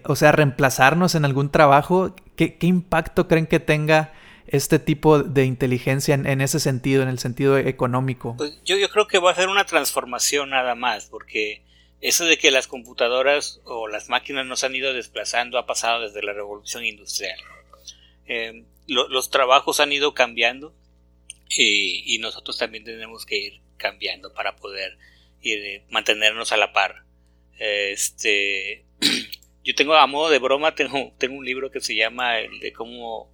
o 0.06 0.16
sea, 0.16 0.32
reemplazarnos 0.32 1.16
en 1.16 1.26
algún 1.26 1.50
trabajo, 1.50 2.16
¿qué, 2.36 2.58
impacto 2.62 3.28
creen 3.28 3.46
que 3.46 3.60
tenga 3.60 4.14
este 4.52 4.80
tipo 4.80 5.24
de 5.24 5.46
inteligencia 5.46 6.16
en, 6.16 6.42
ese 6.42 6.60
sentido, 6.60 7.04
en 7.04 7.10
el 7.10 7.20
sentido 7.20 7.58
económico? 7.58 8.36
Pues 8.38 8.60
yo, 8.64 8.78
yo 8.78 8.90
creo 8.90 9.08
que 9.08 9.20
va 9.20 9.32
a 9.32 9.36
ser 9.36 9.50
una 9.50 9.66
transformación 9.66 10.52
nada 10.52 10.76
más, 10.76 11.06
porque 11.06 11.64
eso 12.02 12.26
de 12.26 12.38
que 12.38 12.52
las 12.52 12.68
computadoras 12.68 13.62
o 13.66 13.88
las 13.88 14.10
máquinas 14.10 14.46
nos 14.46 14.64
han 14.64 14.76
ido 14.76 14.94
desplazando 14.94 15.58
ha 15.58 15.66
pasado 15.66 16.02
desde 16.02 16.24
la 16.24 16.34
revolución 16.34 16.86
industrial. 16.86 17.40
Eh, 18.28 18.64
los 18.88 19.30
trabajos 19.30 19.80
han 19.80 19.92
ido 19.92 20.14
cambiando 20.14 20.74
y, 21.50 22.16
y, 22.16 22.20
nosotros 22.20 22.58
también 22.58 22.84
tenemos 22.84 23.26
que 23.26 23.38
ir 23.38 23.62
cambiando 23.78 24.34
para 24.34 24.56
poder 24.56 24.98
ir, 25.42 25.84
mantenernos 25.90 26.52
a 26.52 26.58
la 26.58 26.74
par. 26.74 27.04
Este, 27.58 28.86
Yo 29.64 29.76
tengo, 29.76 29.94
a 29.94 30.08
modo 30.08 30.30
de 30.30 30.40
broma, 30.40 30.74
tengo, 30.74 31.14
tengo 31.18 31.38
un 31.38 31.46
libro 31.46 31.70
que 31.70 31.82
se 31.82 31.96
llama 31.96 32.40
el 32.40 32.60
de 32.60 32.74
cómo, 32.74 33.32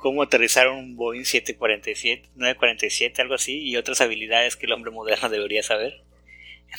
cómo 0.00 0.22
aterrizar 0.22 0.68
un 0.68 0.96
Boeing 0.96 1.24
747, 1.24 2.30
947, 2.34 3.22
algo 3.22 3.34
así, 3.34 3.60
y 3.60 3.76
otras 3.76 4.00
habilidades 4.00 4.56
que 4.56 4.66
el 4.66 4.72
hombre 4.72 4.90
moderno 4.90 5.28
debería 5.30 5.62
saber. 5.62 6.02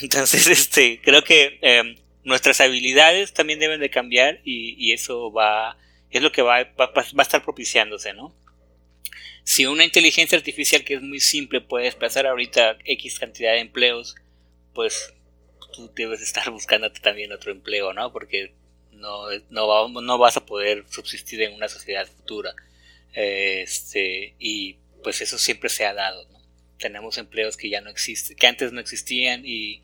Entonces, 0.01 0.47
este, 0.47 0.99
creo 1.01 1.23
que 1.23 1.59
em, 1.61 1.95
nuestras 2.23 2.61
habilidades 2.61 3.33
también 3.33 3.59
deben 3.59 3.79
de 3.79 3.89
cambiar 3.89 4.41
y, 4.43 4.91
eso 4.91 5.31
va, 5.31 5.77
es 6.09 6.21
lo 6.21 6.31
que 6.31 6.41
va, 6.41 6.63
va, 6.79 6.87
va, 6.87 7.03
a 7.17 7.21
estar 7.21 7.43
propiciándose, 7.43 8.13
¿no? 8.13 8.35
Si 9.43 9.65
una 9.65 9.83
inteligencia 9.83 10.37
artificial 10.37 10.83
que 10.83 10.95
es 10.95 11.01
muy 11.01 11.19
simple 11.19 11.61
puede 11.61 11.85
desplazar 11.85 12.27
ahorita 12.27 12.77
X 12.85 13.17
cantidad 13.19 13.53
de 13.53 13.59
empleos, 13.59 14.15
pues 14.73 15.13
tú 15.73 15.91
debes 15.95 16.21
estar 16.21 16.49
buscándote 16.51 16.99
también 16.99 17.31
otro 17.31 17.51
empleo, 17.51 17.91
¿no? 17.93 18.11
Porque 18.11 18.53
no, 18.91 19.25
no 19.49 20.17
vas 20.17 20.37
a 20.37 20.45
poder 20.45 20.85
subsistir 20.89 21.41
en 21.41 21.53
una 21.53 21.67
sociedad 21.67 22.07
futura. 22.07 22.53
Este, 23.13 24.35
y 24.39 24.77
pues 25.03 25.21
eso 25.21 25.37
siempre 25.37 25.69
se 25.69 25.85
ha 25.85 25.93
dado, 25.93 26.27
¿no? 26.29 26.41
Tenemos 26.77 27.17
empleos 27.17 27.57
que 27.57 27.69
ya 27.69 27.81
no 27.81 27.89
existen, 27.89 28.35
que 28.35 28.47
antes 28.47 28.71
no 28.71 28.79
existían 28.79 29.43
y, 29.45 29.81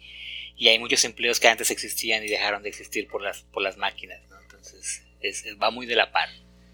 y 0.56 0.70
hay 0.70 0.80
muchos 0.80 1.04
empleos 1.04 1.40
que 1.40 1.48
antes 1.48 1.70
existían 1.72 2.24
y 2.24 2.28
dejaron 2.28 2.64
de 2.64 2.70
existir 2.70 3.08
por 3.08 3.22
las, 3.22 3.42
por 3.54 3.62
las 3.62 3.78
máquinas, 3.78 4.22
¿no? 4.30 4.40
Entonces, 4.42 5.02
es, 5.22 5.44
va 5.62 5.72
muy 5.72 5.86
de 5.86 5.96
la 5.96 6.12
par. 6.12 6.30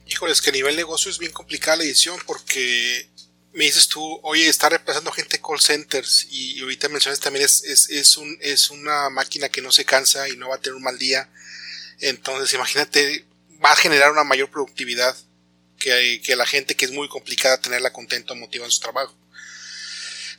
Híjole, 0.08 0.34
es 0.34 0.42
que 0.42 0.50
a 0.50 0.54
nivel 0.54 0.76
negocio 0.76 1.10
es 1.10 1.18
bien 1.18 1.32
complicada 1.32 1.78
la 1.78 1.84
edición 1.84 2.20
porque 2.26 3.08
me 3.54 3.66
dices 3.66 3.88
tú, 3.88 4.20
oye, 4.24 4.48
está 4.48 4.70
reemplazando 4.70 5.12
gente 5.12 5.40
call 5.40 5.60
centers 5.60 6.28
y 6.30 6.60
ahorita 6.62 6.90
mencionas 6.90 7.20
también 7.20 7.46
es, 7.46 7.64
es, 7.64 7.90
es, 7.90 8.18
un, 8.18 8.38
es 8.42 8.70
una 8.70 9.10
máquina 9.10 9.50
que 9.50 9.62
no 9.62 9.72
se 9.72 9.86
cansa 9.86 10.28
y 10.28 10.38
no 10.38 10.50
va 10.50 10.56
a 10.56 10.62
tener 10.62 10.76
un 10.76 10.84
mal 10.84 10.98
día. 10.98 11.30
Entonces, 12.00 12.54
imagínate, 12.54 13.26
va 13.64 13.72
a 13.72 13.76
generar 13.76 14.12
una 14.12 14.24
mayor 14.24 14.50
productividad 14.50 15.16
que, 15.84 16.36
la 16.36 16.46
gente 16.46 16.76
que 16.76 16.86
es 16.86 16.92
muy 16.92 17.08
complicada 17.08 17.60
tenerla 17.60 17.92
contenta 17.92 18.34
o 18.34 18.36
motivada 18.36 18.68
en 18.68 18.72
su 18.72 18.80
trabajo. 18.80 19.16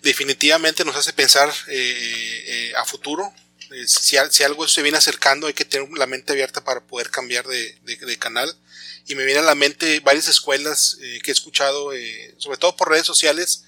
Definitivamente 0.02 0.84
nos 0.84 0.96
hace 0.96 1.12
pensar 1.12 1.52
eh, 1.68 2.44
eh, 2.46 2.72
a 2.76 2.84
futuro. 2.84 3.32
Eh, 3.70 3.86
si, 3.86 4.16
algo 4.16 4.68
se 4.68 4.82
viene 4.82 4.98
acercando, 4.98 5.46
hay 5.46 5.54
que 5.54 5.64
tener 5.64 5.88
la 5.96 6.06
mente 6.06 6.32
abierta 6.32 6.62
para 6.62 6.80
poder 6.80 7.10
cambiar 7.10 7.46
de, 7.46 8.18
canal 8.18 8.54
y 9.06 9.14
me 9.14 9.24
viene 9.24 9.40
a 9.40 9.44
la 9.44 9.54
mente 9.54 10.00
varias 10.00 10.28
escuelas 10.28 10.96
eh, 11.02 11.20
que 11.22 11.30
he 11.30 11.34
escuchado, 11.34 11.92
eh, 11.92 12.34
sobre 12.38 12.58
todo 12.58 12.76
por 12.76 12.90
redes 12.90 13.06
sociales, 13.06 13.64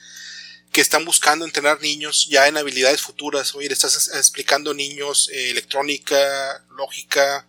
que 0.72 0.80
están 0.80 1.04
buscando 1.04 1.44
entrenar 1.44 1.80
niños 1.80 2.26
ya 2.30 2.48
en 2.48 2.56
habilidades 2.56 3.00
futuras. 3.00 3.54
Oye, 3.54 3.68
le 3.68 3.74
estás 3.74 4.10
explicando 4.14 4.74
niños 4.74 5.30
eh, 5.32 5.50
electrónica, 5.50 6.64
lógica, 6.70 7.46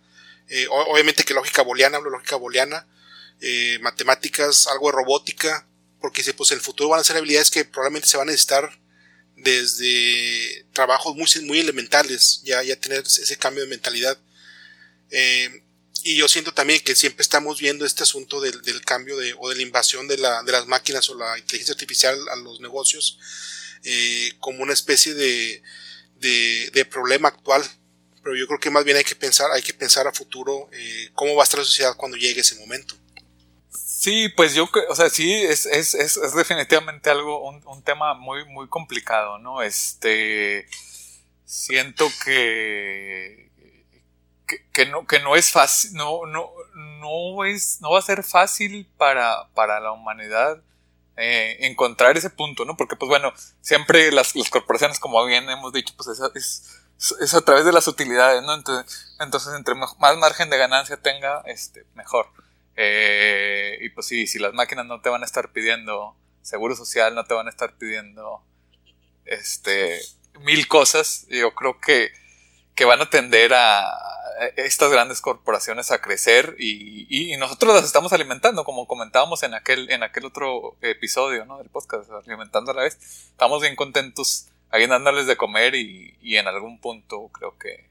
eh, 0.48 0.66
obviamente 0.70 1.24
que 1.24 1.34
lógica 1.34 1.62
booleana, 1.62 1.98
hablo 1.98 2.10
lógica 2.10 2.36
booleana, 2.36 2.86
eh, 3.40 3.78
matemáticas, 3.80 4.66
algo 4.66 4.88
de 4.88 4.96
robótica, 4.96 5.66
porque 6.00 6.22
dice, 6.22 6.34
pues 6.34 6.50
en 6.50 6.58
el 6.58 6.62
futuro 6.62 6.90
van 6.90 7.00
a 7.00 7.04
ser 7.04 7.16
habilidades 7.16 7.50
que 7.50 7.64
probablemente 7.64 8.08
se 8.08 8.16
van 8.16 8.28
a 8.28 8.32
necesitar 8.32 8.78
desde 9.36 10.66
trabajos 10.72 11.14
muy, 11.14 11.28
muy 11.44 11.60
elementales, 11.60 12.40
ya, 12.44 12.62
ya 12.62 12.76
tener 12.76 13.04
ese 13.04 13.36
cambio 13.36 13.62
de 13.64 13.70
mentalidad. 13.70 14.18
Eh, 15.10 15.62
y 16.02 16.16
yo 16.16 16.28
siento 16.28 16.52
también 16.54 16.80
que 16.80 16.94
siempre 16.94 17.22
estamos 17.22 17.60
viendo 17.60 17.84
este 17.84 18.02
asunto 18.02 18.40
del, 18.40 18.62
del 18.62 18.84
cambio 18.84 19.16
de, 19.16 19.34
o 19.38 19.48
de 19.48 19.56
la 19.56 19.62
invasión 19.62 20.06
de, 20.06 20.18
la, 20.18 20.42
de 20.42 20.52
las 20.52 20.66
máquinas 20.66 21.08
o 21.10 21.14
la 21.14 21.38
inteligencia 21.38 21.72
artificial 21.72 22.16
a 22.30 22.36
los 22.36 22.60
negocios 22.60 23.18
eh, 23.84 24.32
como 24.40 24.62
una 24.62 24.72
especie 24.72 25.14
de, 25.14 25.62
de, 26.20 26.84
problema 26.84 27.28
actual. 27.28 27.64
Pero 28.22 28.36
yo 28.36 28.46
creo 28.46 28.60
que 28.60 28.70
más 28.70 28.84
bien 28.84 28.96
hay 28.96 29.04
que 29.04 29.16
pensar, 29.16 29.50
hay 29.52 29.62
que 29.62 29.74
pensar 29.74 30.06
a 30.06 30.12
futuro 30.12 30.68
eh, 30.72 31.10
cómo 31.14 31.34
va 31.34 31.42
a 31.42 31.44
estar 31.44 31.58
la 31.58 31.64
sociedad 31.64 31.96
cuando 31.96 32.16
llegue 32.16 32.40
ese 32.40 32.56
momento. 32.56 32.96
Sí, 33.98 34.28
pues 34.28 34.54
yo, 34.54 34.68
o 34.90 34.94
sea, 34.94 35.10
sí, 35.10 35.34
es, 35.34 35.66
es, 35.66 35.92
es, 35.94 36.16
es 36.16 36.32
definitivamente 36.32 37.10
algo, 37.10 37.48
un, 37.48 37.66
un, 37.66 37.82
tema 37.82 38.14
muy, 38.14 38.44
muy 38.44 38.68
complicado, 38.68 39.38
¿no? 39.38 39.60
Este, 39.60 40.68
siento 41.44 42.06
que, 42.24 43.50
que, 44.72 44.86
no, 44.86 45.04
que 45.04 45.18
no 45.18 45.34
es 45.34 45.50
fácil, 45.50 45.94
no, 45.94 46.26
no, 46.26 46.48
no 47.00 47.44
es, 47.44 47.80
no 47.80 47.90
va 47.90 47.98
a 47.98 48.02
ser 48.02 48.22
fácil 48.22 48.88
para, 48.96 49.48
para 49.54 49.80
la 49.80 49.90
humanidad 49.90 50.62
eh, 51.16 51.56
encontrar 51.62 52.16
ese 52.16 52.30
punto, 52.30 52.64
¿no? 52.64 52.76
Porque, 52.76 52.94
pues 52.94 53.08
bueno, 53.08 53.32
siempre 53.60 54.12
las, 54.12 54.36
las 54.36 54.48
corporaciones, 54.48 55.00
como 55.00 55.24
bien 55.26 55.50
hemos 55.50 55.72
dicho, 55.72 55.92
pues 55.96 56.06
es, 56.06 56.20
es, 56.36 57.16
es, 57.20 57.34
a 57.34 57.40
través 57.40 57.64
de 57.64 57.72
las 57.72 57.88
utilidades, 57.88 58.44
¿no? 58.44 58.54
Entonces, 58.54 59.16
entonces 59.18 59.54
entre 59.54 59.74
más 59.74 59.96
margen 59.98 60.50
de 60.50 60.58
ganancia 60.58 60.96
tenga, 60.98 61.42
este, 61.46 61.84
mejor. 61.96 62.28
Eh, 62.80 63.76
y 63.80 63.88
pues 63.88 64.06
sí, 64.06 64.28
si 64.28 64.38
las 64.38 64.54
máquinas 64.54 64.86
no 64.86 65.00
te 65.00 65.08
van 65.08 65.22
a 65.22 65.26
estar 65.26 65.50
pidiendo 65.50 66.16
seguro 66.42 66.76
social, 66.76 67.12
no 67.12 67.24
te 67.24 67.34
van 67.34 67.48
a 67.48 67.50
estar 67.50 67.76
pidiendo, 67.76 68.44
este, 69.24 70.00
mil 70.42 70.68
cosas, 70.68 71.26
yo 71.28 71.56
creo 71.56 71.80
que, 71.80 72.12
que 72.76 72.84
van 72.84 73.00
a 73.00 73.10
tender 73.10 73.52
a, 73.52 73.84
estas 74.54 74.92
grandes 74.92 75.20
corporaciones 75.20 75.90
a 75.90 76.00
crecer 76.00 76.54
y, 76.60 77.36
nosotros 77.36 77.74
las 77.74 77.84
estamos 77.84 78.12
alimentando, 78.12 78.62
como 78.62 78.86
comentábamos 78.86 79.42
en 79.42 79.54
aquel, 79.54 79.90
en 79.90 80.04
aquel 80.04 80.26
otro 80.26 80.76
episodio 80.80 81.44
¿no? 81.46 81.58
del 81.58 81.70
podcast, 81.70 82.08
alimentando 82.12 82.70
a 82.70 82.74
la 82.74 82.82
vez. 82.82 82.96
Estamos 83.30 83.60
bien 83.60 83.74
contentos 83.74 84.46
ahí 84.70 84.86
dándoles 84.86 85.26
de 85.26 85.36
comer 85.36 85.74
y, 85.74 86.16
y 86.20 86.36
en 86.36 86.46
algún 86.46 86.80
punto 86.80 87.28
creo 87.32 87.58
que, 87.58 87.88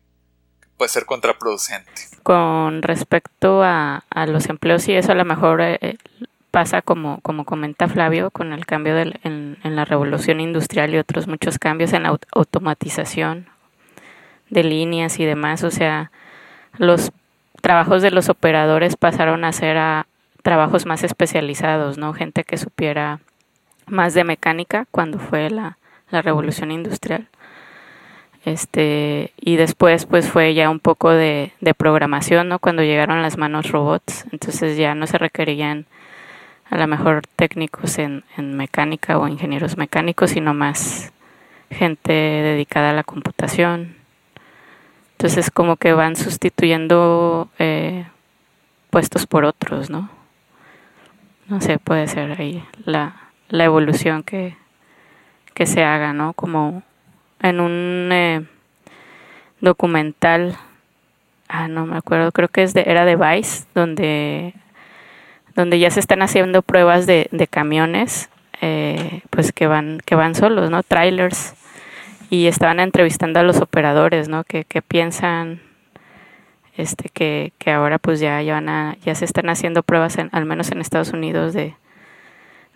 puede 0.78 0.90
ser 0.90 1.06
contraproducente. 1.06 1.92
Con 2.24 2.82
respecto 2.82 3.64
a, 3.64 4.04
a, 4.10 4.28
los 4.28 4.48
empleos 4.50 4.88
y 4.88 4.94
eso 4.94 5.12
a 5.12 5.16
lo 5.16 5.26
mejor 5.26 5.62
eh, 5.62 5.98
pasa 6.52 6.82
como, 6.82 7.20
como 7.22 7.46
comenta 7.46 7.88
Flavio 7.88 8.32
con 8.32 8.54
el 8.54 8.66
cambio 8.66 8.96
del, 8.96 9.20
en, 9.24 9.58
en, 9.64 9.76
la 9.76 9.86
revolución 9.86 10.40
industrial 10.40 10.94
y 10.94 10.98
otros 10.98 11.28
muchos 11.28 11.60
cambios 11.60 11.94
en 11.94 12.04
la 12.04 12.18
automatización 12.32 13.48
de 14.50 14.64
líneas 14.64 15.20
y 15.20 15.26
demás, 15.26 15.64
o 15.64 15.72
sea, 15.72 16.12
los 16.78 17.12
trabajos 17.62 18.02
de 18.02 18.12
los 18.12 18.30
operadores 18.30 18.96
pasaron 18.96 19.44
a 19.44 19.52
ser 19.52 19.78
a 19.78 20.08
trabajos 20.42 20.86
más 20.86 21.04
especializados, 21.04 21.98
¿no? 21.98 22.14
Gente 22.14 22.44
que 22.44 22.58
supiera 22.58 23.20
más 23.88 24.14
de 24.14 24.24
mecánica 24.24 24.86
cuando 24.92 25.20
fue 25.20 25.50
la, 25.50 25.78
la 26.10 26.22
revolución 26.22 26.72
industrial. 26.72 27.28
Este, 28.46 29.34
y 29.40 29.58
después 29.58 30.06
pues 30.06 30.30
fue 30.30 30.54
ya 30.54 30.70
un 30.70 30.80
poco 30.80 31.10
de, 31.10 31.52
de 31.60 31.74
programación, 31.74 32.48
¿no? 32.48 32.60
Cuando 32.60 32.84
llegaron 32.84 33.22
las 33.22 33.38
manos 33.38 33.72
robots, 33.72 34.26
entonces 34.32 34.78
ya 34.78 34.96
no 34.96 35.06
se 35.06 35.18
requerían 35.18 35.86
a 36.70 36.78
lo 36.78 36.88
mejor 36.88 37.24
técnicos 37.36 37.98
en, 37.98 38.24
en 38.38 38.56
mecánica 38.56 39.18
o 39.18 39.28
ingenieros 39.28 39.78
mecánicos, 39.78 40.32
sino 40.32 40.54
más 40.54 41.12
gente 41.70 42.12
dedicada 42.14 42.92
a 42.92 42.94
la 42.94 43.04
computación. 43.04 43.96
Entonces 45.14 45.50
como 45.52 45.78
que 45.78 45.94
van 45.94 46.16
sustituyendo 46.16 47.50
eh, 47.60 48.06
puestos 48.90 49.26
por 49.26 49.46
otros, 49.46 49.90
¿no? 49.90 50.10
No 51.48 51.62
sé, 51.62 51.80
puede 51.80 52.08
ser 52.08 52.40
ahí 52.40 52.64
la, 52.86 53.16
la 53.50 53.64
evolución 53.64 54.24
que, 54.24 54.56
que 55.54 55.66
se 55.66 55.84
haga, 55.84 56.14
¿no? 56.14 56.34
Como 56.34 56.84
en 57.42 57.60
un 57.60 58.10
eh, 58.12 58.46
documental, 59.62 60.58
ah, 61.48 61.68
no 61.68 61.86
me 61.86 61.98
acuerdo, 61.98 62.32
creo 62.32 62.48
que 62.48 62.64
es 62.64 62.74
de, 62.74 62.84
era 62.88 63.06
de 63.06 63.16
Vice, 63.16 63.66
donde 63.74 64.54
donde 65.56 65.80
ya 65.80 65.90
se 65.90 66.00
están 66.00 66.22
haciendo 66.22 66.62
pruebas 66.62 67.08
de, 67.08 67.30
de 67.32 67.48
camiones 67.48 68.30
eh, 68.62 69.22
pues 69.30 69.52
que 69.52 69.68
van 69.68 70.00
que 70.06 70.16
van 70.16 70.36
solos 70.36 70.70
no 70.70 70.84
trailers. 70.84 71.54
Y 72.30 72.48
estaban 72.48 72.82
entrevistando 72.82 73.40
a 73.40 73.44
los 73.44 73.62
operadores 73.62 74.28
no 74.28 74.44
que, 74.44 74.66
que 74.66 74.82
piensan 74.82 75.62
este 76.76 77.10
que, 77.10 77.54
que 77.58 77.72
ahora 77.72 78.00
pues 78.00 78.20
ya 78.20 78.42
ya 78.42 78.56
van 78.56 78.70
a, 78.70 78.98
ya 79.06 79.16
se 79.16 79.26
están 79.26 79.50
haciendo 79.50 79.82
pruebas 79.82 80.18
en, 80.18 80.30
al 80.34 80.46
menos 80.46 80.72
en 80.72 80.82
Estados 80.82 81.14
Unidos 81.14 81.54
de 81.54 81.76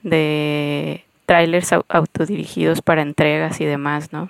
de 0.03 1.03
trailers 1.25 1.73
autodirigidos 1.89 2.81
para 2.81 3.01
entregas 3.01 3.59
y 3.59 3.65
demás 3.65 4.13
no 4.13 4.29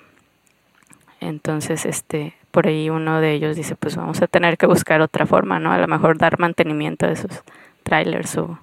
entonces 1.22 1.86
este 1.86 2.34
por 2.50 2.66
ahí 2.66 2.90
uno 2.90 3.20
de 3.20 3.32
ellos 3.32 3.56
dice 3.56 3.76
pues 3.76 3.96
vamos 3.96 4.20
a 4.22 4.26
tener 4.26 4.58
que 4.58 4.66
buscar 4.66 5.00
otra 5.00 5.26
forma 5.26 5.58
no 5.58 5.72
a 5.72 5.78
lo 5.78 5.88
mejor 5.88 6.18
dar 6.18 6.38
mantenimiento 6.38 7.06
a 7.06 7.12
esos 7.12 7.42
trailers 7.82 8.36
o 8.36 8.58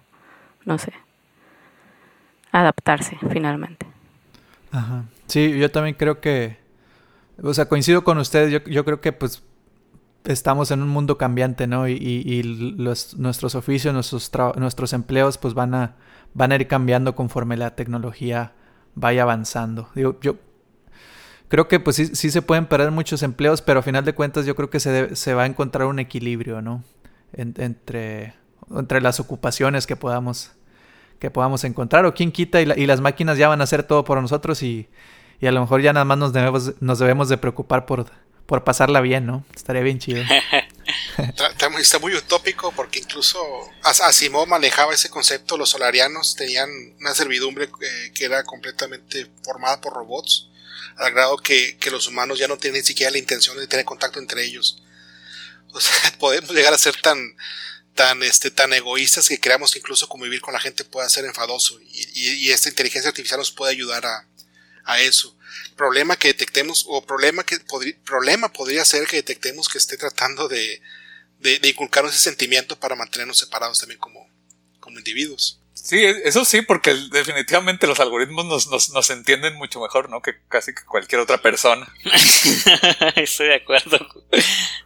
no 0.66 0.78
sé, 0.78 0.94
adaptarse 2.52 3.18
finalmente. 3.32 3.86
Ajá. 4.72 5.06
Sí, 5.28 5.58
yo 5.58 5.72
también 5.72 5.96
creo 5.96 6.22
que, 6.22 6.58
o 7.42 7.54
sea, 7.54 7.68
coincido 7.68 8.04
con 8.04 8.18
ustedes, 8.18 8.52
yo, 8.52 8.60
yo 8.70 8.86
creo 8.86 9.02
que 9.02 9.12
pues 9.12 9.44
estamos 10.26 10.72
en 10.72 10.82
un 10.82 10.90
mundo 10.90 11.18
cambiante, 11.18 11.66
¿no? 11.66 11.88
Y, 11.88 11.94
y, 11.94 12.44
los, 12.44 13.18
nuestros 13.18 13.56
oficios, 13.56 13.94
nuestros, 13.94 14.32
nuestros 14.58 14.94
empleos 14.94 15.38
pues 15.38 15.54
van 15.54 15.74
a, 15.74 15.96
van 16.34 16.52
a 16.52 16.56
ir 16.56 16.68
cambiando 16.68 17.16
conforme 17.16 17.58
la 17.58 17.76
tecnología 17.76 18.54
vaya 18.96 19.24
avanzando. 19.24 19.90
Digo, 19.96 20.20
yo 20.22 20.36
creo 21.50 21.68
que 21.68 21.80
pues 21.82 21.98
sí, 21.98 22.16
sí, 22.16 22.32
se 22.32 22.42
pueden 22.42 22.66
perder 22.66 22.92
muchos 22.92 23.22
empleos, 23.22 23.62
pero 23.62 23.82
a 23.82 23.84
final 23.84 24.06
de 24.06 24.14
cuentas 24.14 24.46
yo 24.46 24.56
creo 24.56 24.70
que 24.70 24.80
se, 24.80 25.16
se 25.16 25.34
va 25.34 25.44
a 25.44 25.46
encontrar 25.46 25.88
un 25.88 26.00
equilibrio, 26.00 26.62
¿no? 26.62 26.84
entre 27.34 28.34
entre 28.76 29.02
las 29.02 29.20
ocupaciones 29.20 29.88
que 29.88 29.96
podamos, 29.96 30.52
que 31.20 31.32
podamos 31.32 31.64
encontrar. 31.64 32.06
O 32.06 32.14
quién 32.14 32.32
quita 32.32 32.62
y, 32.62 32.86
las 32.86 33.02
máquinas 33.02 33.38
ya 33.38 33.48
van 33.48 33.62
a 33.62 33.64
hacer 33.64 33.84
todo 33.84 34.04
por 34.04 34.22
nosotros 34.22 34.62
y, 34.64 34.88
y, 35.40 35.48
a 35.48 35.52
lo 35.52 35.62
mejor 35.62 35.82
ya 35.82 35.94
nada 35.94 36.06
más 36.06 36.18
nos 36.18 36.34
debemos, 36.34 36.74
nos 36.80 37.00
debemos 37.00 37.30
de 37.30 37.38
preocupar 37.38 37.86
por, 37.86 38.06
por 38.46 38.64
pasarla 38.64 39.02
bien, 39.02 39.26
¿no? 39.26 39.44
Estaría 39.56 39.82
bien 39.82 40.00
chido. 40.00 40.24
Está 41.80 42.00
muy 42.00 42.14
utópico 42.16 42.72
porque 42.72 43.00
incluso 43.00 43.40
Asimov 43.84 44.48
manejaba 44.48 44.94
ese 44.94 45.10
concepto, 45.10 45.58
los 45.58 45.70
solarianos 45.70 46.36
tenían 46.36 46.70
una 47.00 47.14
servidumbre 47.14 47.70
eh, 47.82 48.12
que 48.14 48.26
era 48.26 48.44
completamente 48.44 49.28
formada 49.44 49.82
por 49.82 49.94
robots, 49.94 50.48
al 50.98 51.12
grado 51.12 51.38
que, 51.38 51.78
que, 51.78 51.92
los 51.92 52.08
humanos 52.08 52.40
ya 52.40 52.48
no 52.48 52.58
tienen 52.58 52.82
ni 52.82 52.86
siquiera 52.86 53.12
la 53.12 53.18
intención 53.18 53.58
de 53.58 53.68
tener 53.68 53.86
contacto 53.86 54.20
entre 54.20 54.44
ellos. 54.44 54.82
O 55.72 55.80
sea, 55.80 55.94
podemos 56.20 56.52
llegar 56.52 56.74
a 56.74 56.78
ser 56.78 56.96
tan, 57.02 57.36
tan, 57.96 58.22
este, 58.24 58.52
tan 58.52 58.74
egoístas 58.74 59.28
que 59.28 59.40
creamos 59.40 59.72
que 59.72 59.80
incluso 59.80 60.08
convivir 60.08 60.42
con 60.42 60.54
la 60.54 60.60
gente 60.60 60.84
puede 60.84 61.10
ser 61.10 61.26
enfadoso 61.26 61.80
y, 61.82 62.50
esta 62.52 62.70
inteligencia 62.70 63.10
artificial 63.10 63.40
nos 63.40 63.52
puede 63.52 63.72
ayudar 63.72 64.06
a, 64.06 64.28
a 64.86 65.00
eso. 65.02 65.36
Problema 65.76 66.18
que 66.18 66.30
detectemos, 66.30 66.86
o 66.88 67.06
problema 67.06 67.44
que 67.44 67.60
problema 68.04 68.52
podría 68.52 68.84
ser 68.86 69.08
que 69.08 69.18
detectemos 69.18 69.70
que 69.70 69.78
esté 69.78 69.98
tratando 69.98 70.48
de, 70.48 70.82
de, 71.40 71.60
de 71.60 71.70
inculcarnos 71.70 72.14
ese 72.14 72.24
sentimiento 72.24 72.80
para 72.80 72.96
mantenernos 72.96 73.38
separados 73.38 73.80
también 73.80 74.00
como, 74.00 74.30
como 74.80 74.98
individuos. 74.98 75.60
Sí, 75.84 75.98
e, 75.98 76.28
eso 76.28 76.44
sí, 76.46 76.62
porque 76.62 76.94
definitivamente 77.12 77.88
los 77.88 78.00
algoritmos 78.00 78.46
nos, 78.46 78.68
nos, 78.68 78.90
nos, 78.90 79.10
entienden 79.10 79.56
mucho 79.56 79.80
mejor, 79.80 80.10
¿no? 80.10 80.22
Que 80.22 80.36
casi 80.50 80.74
que 80.74 80.84
cualquier 80.84 81.22
otra 81.22 81.42
persona. 81.42 81.88
Estoy 83.16 83.48
de 83.48 83.56
acuerdo. 83.56 83.98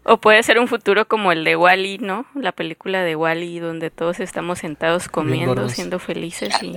O 0.04 0.18
puede 0.18 0.44
ser 0.44 0.60
un 0.60 0.68
futuro 0.68 1.08
como 1.08 1.32
el 1.32 1.44
de 1.44 1.56
Wally, 1.56 1.98
¿no? 1.98 2.28
La 2.36 2.52
película 2.52 3.04
de 3.04 3.16
Wally, 3.16 3.60
donde 3.60 3.90
todos 3.90 4.20
estamos 4.20 4.60
sentados 4.60 5.10
comiendo, 5.10 5.68
siendo 5.70 6.00
felices 6.00 6.54
y 6.62 6.74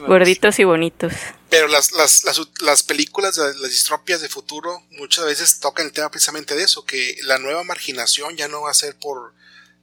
gorditos 0.00 0.58
y 0.58 0.64
bonitos. 0.64 1.12
Pero 1.48 1.68
las, 1.68 1.92
las, 1.92 2.24
las, 2.24 2.40
las 2.60 2.82
películas, 2.82 3.36
las, 3.36 3.56
las 3.56 3.70
distropias 3.70 4.20
de 4.20 4.28
futuro, 4.28 4.82
muchas 4.90 5.24
veces 5.26 5.60
tocan 5.60 5.86
el 5.86 5.92
tema 5.92 6.10
precisamente 6.10 6.56
de 6.56 6.64
eso, 6.64 6.84
que 6.84 7.16
la 7.22 7.38
nueva 7.38 7.62
marginación 7.62 8.36
ya 8.36 8.48
no 8.48 8.62
va 8.62 8.70
a 8.70 8.74
ser 8.74 8.96
por 8.96 9.32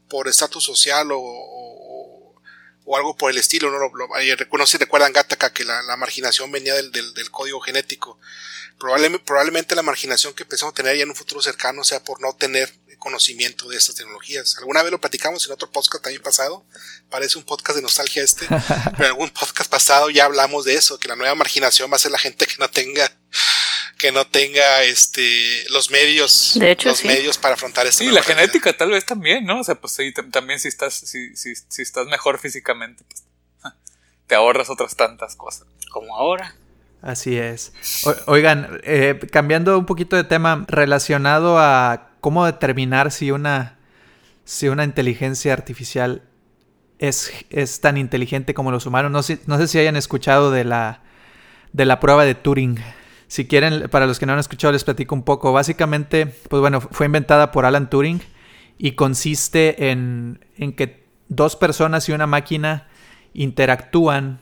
por 0.09 0.27
estatus 0.27 0.65
social 0.65 1.09
o 1.13 1.21
o 1.21 2.20
algo 2.95 3.15
por 3.15 3.31
el 3.31 3.37
estilo. 3.37 3.71
¿no? 3.71 3.79
Lo, 3.79 4.07
no 4.57 4.65
sé 4.65 4.71
si 4.73 4.77
recuerdan 4.77 5.13
Gattaca 5.13 5.53
que 5.53 5.63
la, 5.63 5.95
marginación 5.97 6.51
venía 6.51 6.75
del, 6.75 6.91
del, 6.91 7.31
código 7.31 7.59
genético. 7.59 8.19
Probablemente, 8.79 9.25
probablemente 9.25 9.75
la 9.75 9.83
marginación 9.83 10.33
que 10.33 10.43
empezamos 10.43 10.73
a 10.73 10.75
tener 10.75 10.97
ya 10.97 11.03
en 11.03 11.09
un 11.09 11.15
futuro 11.15 11.41
cercano 11.41 11.83
sea 11.83 12.03
por 12.03 12.19
no 12.19 12.33
tener 12.33 12.73
conocimiento 13.01 13.67
de 13.67 13.77
estas 13.77 13.95
tecnologías. 13.95 14.55
Alguna 14.59 14.83
vez 14.83 14.91
lo 14.91 15.01
platicamos 15.01 15.45
en 15.47 15.51
otro 15.51 15.69
podcast 15.69 16.03
también 16.03 16.21
pasado, 16.21 16.63
parece 17.09 17.37
un 17.39 17.43
podcast 17.43 17.75
de 17.75 17.81
nostalgia 17.81 18.23
este, 18.23 18.45
pero 18.91 18.97
en 18.99 19.05
algún 19.05 19.29
podcast 19.31 19.69
pasado 19.69 20.09
ya 20.11 20.25
hablamos 20.25 20.65
de 20.65 20.75
eso, 20.75 20.99
que 20.99 21.07
la 21.07 21.15
nueva 21.15 21.33
marginación 21.33 21.91
va 21.91 21.95
a 21.95 21.99
ser 21.99 22.11
la 22.11 22.19
gente 22.19 22.45
que 22.45 22.55
no 22.59 22.69
tenga 22.69 23.11
que 24.01 24.11
no 24.11 24.25
tenga 24.25 24.81
este 24.83 25.63
los 25.69 25.91
medios 25.91 26.59
los 26.83 27.05
medios 27.05 27.37
para 27.37 27.53
afrontar 27.53 27.85
esto. 27.85 28.03
Sí, 28.03 28.09
la 28.09 28.23
genética 28.23 28.73
tal 28.73 28.89
vez 28.89 29.05
también, 29.05 29.45
¿no? 29.45 29.59
O 29.59 29.63
sea, 29.63 29.75
pues 29.75 29.93
sí, 29.93 30.11
también 30.31 30.59
si 30.59 30.67
estás 30.67 30.95
si, 30.95 31.35
si, 31.35 31.53
si 31.55 31.81
estás 31.83 32.07
mejor 32.07 32.39
físicamente, 32.39 33.03
pues, 33.07 33.23
te 34.27 34.33
ahorras 34.33 34.71
otras 34.71 34.95
tantas 34.95 35.35
cosas. 35.35 35.67
Como 35.91 36.17
ahora. 36.17 36.55
Así 37.03 37.37
es. 37.37 37.73
oigan, 38.25 38.81
eh, 38.83 39.19
cambiando 39.31 39.77
un 39.77 39.85
poquito 39.85 40.15
de 40.15 40.23
tema 40.23 40.65
relacionado 40.67 41.59
a 41.59 42.09
cómo 42.21 42.45
determinar 42.45 43.11
si 43.11 43.29
una 43.29 43.77
si 44.45 44.67
una 44.67 44.83
inteligencia 44.83 45.53
artificial 45.53 46.23
es, 46.97 47.31
es 47.51 47.81
tan 47.81 47.97
inteligente 47.97 48.55
como 48.55 48.71
los 48.71 48.87
humanos. 48.87 49.11
No 49.11 49.21
sé, 49.21 49.39
no 49.45 49.57
sé 49.59 49.67
si 49.67 49.77
hayan 49.77 49.95
escuchado 49.95 50.49
de 50.49 50.63
la 50.63 51.03
de 51.71 51.85
la 51.85 51.99
prueba 51.99 52.25
de 52.25 52.33
Turing. 52.33 52.79
Si 53.31 53.47
quieren, 53.47 53.87
para 53.89 54.07
los 54.07 54.19
que 54.19 54.25
no 54.25 54.33
han 54.33 54.39
escuchado, 54.39 54.73
les 54.73 54.83
platico 54.83 55.15
un 55.15 55.23
poco. 55.23 55.53
Básicamente, 55.53 56.25
pues 56.25 56.59
bueno, 56.59 56.81
fue 56.81 57.05
inventada 57.05 57.53
por 57.53 57.63
Alan 57.63 57.89
Turing 57.89 58.19
y 58.77 58.91
consiste 58.91 59.89
en, 59.89 60.45
en 60.57 60.73
que 60.73 61.07
dos 61.29 61.55
personas 61.55 62.09
y 62.09 62.11
una 62.11 62.27
máquina 62.27 62.89
interactúan 63.33 64.41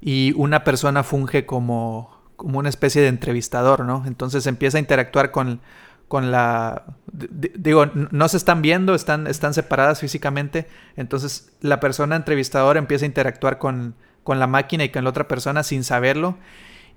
y 0.00 0.32
una 0.36 0.62
persona 0.62 1.02
funge 1.02 1.44
como, 1.44 2.22
como 2.36 2.60
una 2.60 2.68
especie 2.68 3.02
de 3.02 3.08
entrevistador, 3.08 3.84
¿no? 3.84 4.04
Entonces 4.06 4.46
empieza 4.46 4.78
a 4.78 4.80
interactuar 4.80 5.32
con, 5.32 5.60
con 6.06 6.30
la... 6.30 6.84
Digo, 7.10 7.86
no 8.12 8.28
se 8.28 8.36
están 8.36 8.62
viendo, 8.62 8.94
están, 8.94 9.26
están 9.26 9.54
separadas 9.54 9.98
físicamente. 9.98 10.68
Entonces 10.94 11.50
la 11.62 11.80
persona 11.80 12.14
entrevistadora 12.14 12.78
empieza 12.78 13.06
a 13.06 13.08
interactuar 13.08 13.58
con, 13.58 13.96
con 14.22 14.38
la 14.38 14.46
máquina 14.46 14.84
y 14.84 14.90
con 14.90 15.02
la 15.02 15.10
otra 15.10 15.26
persona 15.26 15.64
sin 15.64 15.82
saberlo. 15.82 16.38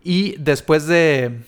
Y 0.03 0.35
después 0.37 0.87
de... 0.87 1.41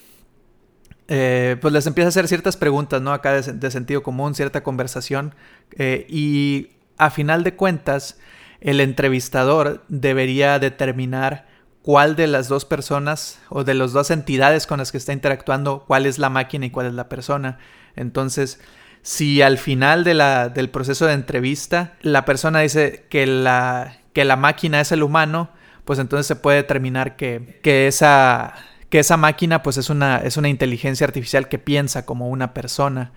Eh, 1.07 1.57
pues 1.61 1.71
les 1.71 1.85
empieza 1.85 2.07
a 2.07 2.09
hacer 2.09 2.27
ciertas 2.27 2.57
preguntas, 2.57 3.01
¿no? 3.01 3.13
Acá 3.13 3.39
de, 3.39 3.71
sentido 3.71 4.01
común, 4.01 4.33
cierta 4.33 4.63
conversación. 4.63 5.35
Eh, 5.77 6.07
y 6.09 6.69
a 6.97 7.11
final 7.11 7.43
de 7.43 7.55
cuentas, 7.55 8.17
el 8.61 8.81
entrevistador 8.81 9.83
debería 9.87 10.57
determinar 10.57 11.45
cuál 11.83 12.15
de 12.15 12.25
las 12.25 12.47
dos 12.47 12.65
personas 12.65 13.39
o 13.49 13.63
de 13.63 13.75
las 13.75 13.93
dos 13.93 14.09
entidades 14.09 14.65
con 14.65 14.79
las 14.79 14.91
que 14.91 14.97
está 14.97 15.13
interactuando, 15.13 15.83
cuál 15.85 16.07
es 16.07 16.17
la 16.17 16.31
máquina 16.31 16.65
y 16.65 16.71
cuál 16.71 16.87
es 16.87 16.93
la 16.93 17.07
persona. 17.07 17.59
Entonces, 17.95 18.59
si 19.03 19.43
al 19.43 19.59
final 19.59 20.03
del 20.03 20.69
proceso 20.71 21.05
de 21.05 21.13
entrevista 21.13 21.93
la 22.01 22.25
persona 22.25 22.61
dice 22.61 23.05
que 23.09 23.27
la, 23.27 23.99
que 24.13 24.25
la 24.25 24.35
máquina 24.35 24.81
es 24.81 24.91
el 24.91 25.03
humano, 25.03 25.51
pues 25.85 25.99
entonces 25.99 26.27
se 26.27 26.35
puede 26.35 26.57
determinar 26.57 27.15
que, 27.15 27.59
que, 27.63 27.87
esa, 27.87 28.55
que 28.89 28.99
esa 28.99 29.17
máquina 29.17 29.63
pues 29.63 29.77
es 29.77 29.89
una, 29.89 30.17
es 30.17 30.37
una 30.37 30.49
inteligencia 30.49 31.05
artificial 31.05 31.47
que 31.47 31.59
piensa 31.59 32.05
como 32.05 32.27
una 32.29 32.53
persona. 32.53 33.13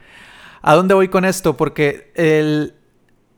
¿A 0.62 0.74
dónde 0.74 0.94
voy 0.94 1.08
con 1.08 1.24
esto? 1.24 1.56
Porque 1.56 2.12
el, 2.14 2.74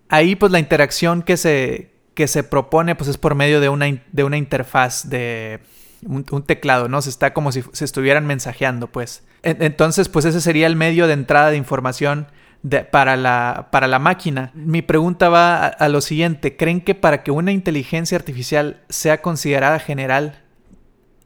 ahí 0.09 0.37
pues 0.37 0.53
la 0.53 0.59
interacción 0.59 1.23
que 1.23 1.37
se, 1.37 1.93
que 2.15 2.27
se 2.27 2.43
propone 2.43 2.97
pues 2.97 3.09
es 3.09 3.17
por 3.17 3.35
medio 3.35 3.61
de 3.61 3.69
una, 3.69 3.87
de 4.13 4.25
una 4.25 4.37
interfaz 4.37 5.09
de, 5.09 5.61
un, 6.03 6.25
teclado, 6.45 6.89
¿no? 6.89 7.03
Se 7.03 7.11
está 7.11 7.33
como 7.33 7.53
si 7.53 7.63
se 7.73 7.85
estuvieran 7.85 8.27
mensajeando, 8.27 8.89
pues. 8.89 9.23
entonces, 9.43 10.09
pues 10.09 10.25
ese 10.25 10.41
sería 10.41 10.67
el 10.67 10.77
medio 10.77 11.07
de 11.07 11.13
entrada 11.13 11.51
de 11.51 11.57
información 11.57 12.27
para, 12.91 13.17
la, 13.17 13.69
para 13.71 13.87
la 13.87 13.99
máquina. 13.99 14.51
Mi 14.55 14.83
pregunta 14.83 15.29
va 15.29 15.67
a, 15.67 15.89
lo 15.89 16.01
siguiente. 16.01 16.57
¿Creen 16.57 16.81
que 16.81 16.95
para 16.95 17.23
que 17.23 17.31
una 17.31 17.53
inteligencia 17.53 18.19
artificial 18.19 18.83
sea 18.89 19.23
considerada 19.23 19.79
general, 19.79 20.45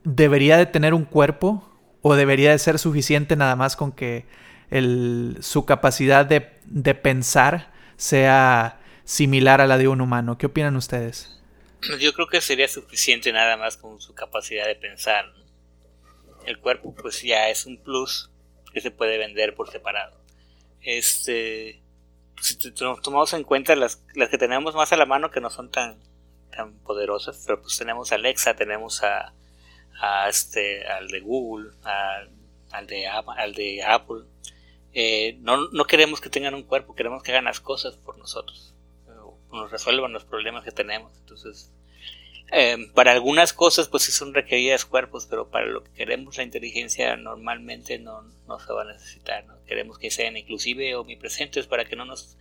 debería 0.04 0.56
de 0.56 0.66
tener 0.66 0.94
un 0.94 1.04
cuerpo? 1.04 1.70
¿O 2.02 2.14
debería 2.14 2.50
de 2.50 2.58
ser 2.58 2.78
suficiente 2.78 3.34
nada 3.34 3.56
más 3.56 3.76
con 3.76 3.90
que 3.90 4.26
el, 4.70 5.38
su 5.40 5.64
capacidad 5.64 6.26
de, 6.26 6.50
de 6.66 6.94
pensar 6.94 7.72
sea 7.96 8.78
similar 9.04 9.60
a 9.60 9.66
la 9.66 9.78
de 9.78 9.88
un 9.88 10.00
humano? 10.00 10.36
¿Qué 10.36 10.46
opinan 10.46 10.76
ustedes? 10.76 11.42
Yo 12.00 12.12
creo 12.12 12.28
que 12.28 12.40
sería 12.40 12.68
suficiente 12.68 13.32
nada 13.32 13.56
más 13.56 13.76
con 13.76 14.00
su 14.00 14.14
capacidad 14.14 14.66
de 14.66 14.74
pensar. 14.74 15.32
El 16.46 16.58
cuerpo 16.58 16.94
pues 16.94 17.22
ya 17.22 17.48
es 17.48 17.66
un 17.66 17.82
plus 17.82 18.30
que 18.72 18.80
se 18.80 18.90
puede 18.90 19.18
vender 19.18 19.54
por 19.54 19.70
separado. 19.70 20.23
Este, 20.84 21.82
si 22.40 22.56
tomamos 22.72 23.32
en 23.32 23.44
cuenta 23.44 23.74
las, 23.76 24.02
las 24.14 24.28
que 24.28 24.38
tenemos 24.38 24.74
más 24.74 24.92
a 24.92 24.96
la 24.96 25.06
mano 25.06 25.30
que 25.30 25.40
no 25.40 25.50
son 25.50 25.70
tan, 25.70 25.98
tan 26.50 26.78
poderosas, 26.80 27.42
pero 27.46 27.60
pues 27.62 27.76
tenemos 27.78 28.12
a 28.12 28.16
Alexa, 28.16 28.54
tenemos 28.54 29.02
a, 29.02 29.34
a 30.00 30.28
este, 30.28 30.86
al 30.86 31.08
de 31.08 31.20
Google, 31.20 31.70
al, 31.82 32.86
de, 32.86 33.06
al 33.06 33.54
de 33.54 33.82
Apple. 33.82 34.24
Eh, 34.92 35.38
no, 35.40 35.68
no 35.70 35.84
queremos 35.86 36.20
que 36.20 36.30
tengan 36.30 36.54
un 36.54 36.62
cuerpo, 36.62 36.94
queremos 36.94 37.22
que 37.22 37.32
hagan 37.32 37.44
las 37.44 37.60
cosas 37.60 37.96
por 37.96 38.18
nosotros 38.18 38.74
nos 39.54 39.70
resuelvan 39.70 40.12
los 40.12 40.24
problemas 40.24 40.64
que 40.64 40.72
tenemos. 40.72 41.16
Entonces, 41.18 41.70
eh, 42.52 42.90
para 42.94 43.12
algunas 43.12 43.52
cosas 43.52 43.88
pues 43.88 44.04
sí 44.04 44.12
son 44.12 44.34
requeridas 44.34 44.84
cuerpos, 44.84 45.26
pero 45.28 45.50
para 45.50 45.66
lo 45.66 45.82
que 45.82 45.90
queremos 45.92 46.36
la 46.36 46.42
inteligencia 46.42 47.16
normalmente 47.16 47.98
no, 47.98 48.22
no 48.46 48.60
se 48.60 48.72
va 48.72 48.82
a 48.82 48.92
necesitar. 48.92 49.44
¿no? 49.46 49.54
Queremos 49.64 49.98
que 49.98 50.10
sean 50.10 50.36
inclusive 50.36 50.94
omnipresentes 50.94 51.66
para 51.66 51.84
que 51.84 51.96
no 51.96 52.04
nos, 52.04 52.36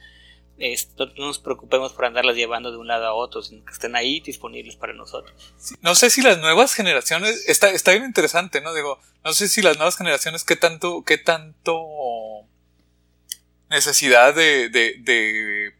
no 0.57 1.25
nos 1.25 1.39
preocupemos 1.39 1.93
por 1.93 2.05
andarlas 2.05 2.35
llevando 2.35 2.71
de 2.71 2.77
un 2.77 2.87
lado 2.87 3.07
a 3.07 3.13
otro, 3.13 3.41
sino 3.41 3.63
que 3.65 3.71
estén 3.71 3.95
ahí 3.95 4.19
disponibles 4.19 4.75
para 4.75 4.93
nosotros. 4.93 5.35
no 5.81 5.95
sé 5.95 6.09
si 6.09 6.21
las 6.21 6.37
nuevas 6.37 6.73
generaciones, 6.73 7.47
está, 7.47 7.69
está 7.69 7.91
bien 7.91 8.05
interesante, 8.05 8.61
¿no? 8.61 8.73
Digo, 8.73 8.99
no 9.23 9.33
sé 9.33 9.47
si 9.47 9.61
las 9.61 9.77
nuevas 9.77 9.97
generaciones 9.97 10.43
qué 10.43 10.55
tanto, 10.55 11.03
qué 11.05 11.17
tanto 11.17 11.81
necesidad 13.69 14.35
de, 14.35 14.69
de, 14.69 14.95
de 14.99 15.73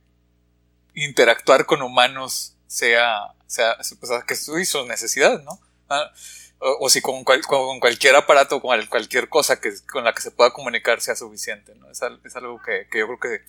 interactuar 0.96 1.66
con 1.66 1.82
humanos 1.82 2.53
sea, 2.74 3.34
sea 3.46 3.78
pues, 4.00 4.12
que 4.26 4.34
es 4.34 4.44
su 4.44 4.86
necesidad, 4.88 5.44
¿no? 5.44 5.60
Ah, 5.90 6.12
o, 6.58 6.90
si 6.90 7.02
con, 7.02 7.24
con, 7.24 7.80
cualquier 7.80 8.16
aparato, 8.16 8.62
con 8.62 8.86
cualquier 8.88 9.30
cosa 9.30 9.60
que, 9.60 9.72
con 9.92 10.06
la 10.06 10.14
que 10.14 10.22
se 10.22 10.32
pueda 10.32 10.52
comunicar 10.52 11.02
sea 11.02 11.16
suficiente, 11.16 11.76
¿no? 11.76 11.92
Es, 11.92 12.02
es 12.02 12.36
algo 12.36 12.60
que, 12.62 12.88
que, 12.90 13.00
yo 13.00 13.06
creo 13.06 13.20
que, 13.20 13.46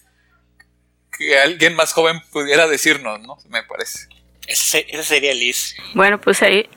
que 1.16 1.38
alguien 1.38 1.74
más 1.74 1.92
joven 1.92 2.20
pudiera 2.32 2.66
decirnos, 2.66 3.20
¿no? 3.20 3.38
Me 3.48 3.62
parece. 3.62 4.08
Ese, 4.46 4.84
sería 5.04 5.32
Liz. 5.32 5.74
Bueno, 5.94 6.20
pues 6.20 6.42
ahí 6.42 6.68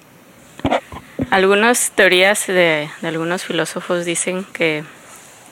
algunas 1.32 1.92
teorías 1.92 2.48
de, 2.48 2.90
de 3.02 3.08
algunos 3.08 3.44
filósofos 3.44 4.06
dicen 4.06 4.46
que, 4.54 4.86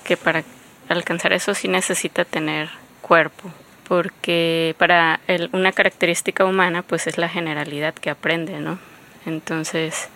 que 0.05 0.15
para 0.15 0.45
alcanzar 0.87 1.33
eso 1.33 1.55
sí 1.55 1.67
necesita 1.67 2.23
tener 2.23 2.69
cuerpo 3.01 3.51
porque 3.87 4.75
para 4.77 5.19
una 5.53 5.71
característica 5.71 6.43
humana 6.45 6.81
pues 6.81 7.07
es 7.07 7.17
la 7.17 7.29
generalidad 7.29 7.93
que 7.93 8.09
aprende, 8.09 8.59
¿no? 8.59 8.79
Entonces, 9.25 10.09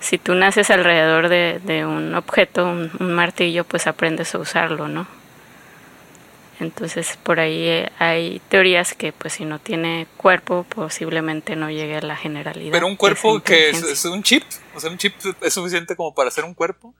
si 0.00 0.18
tú 0.18 0.34
naces 0.34 0.70
alrededor 0.70 1.28
de, 1.28 1.86
un 1.86 2.14
objeto, 2.14 2.66
un, 2.66 3.12
martillo, 3.14 3.64
pues 3.64 3.86
aprendes 3.86 4.34
a 4.34 4.38
usarlo, 4.38 4.88
¿no? 4.88 5.06
Entonces, 6.60 7.18
por 7.22 7.40
ahí 7.40 7.64
eh, 7.64 7.92
hay 7.98 8.40
teorías 8.48 8.94
que 8.94 9.12
pues 9.12 9.32
si 9.34 9.44
no 9.44 9.58
tiene 9.58 10.06
cuerpo, 10.16 10.64
posiblemente 10.68 11.56
no 11.56 11.70
llegue 11.70 11.96
a 11.96 12.02
la 12.02 12.14
generalidad. 12.14 12.72
Pero 12.72 12.86
un 12.86 12.96
cuerpo 12.96 13.40
que 13.40 13.70
es, 13.70 14.04
un 14.04 14.22
chip, 14.22 14.44
o 14.74 14.80
sea, 14.80 14.90
un 14.90 14.98
chip 14.98 15.14
es 15.40 15.54
suficiente 15.54 15.96
como 15.96 16.14
para 16.14 16.28
hacer 16.28 16.44
un 16.44 16.54
cuerpo. 16.54 16.94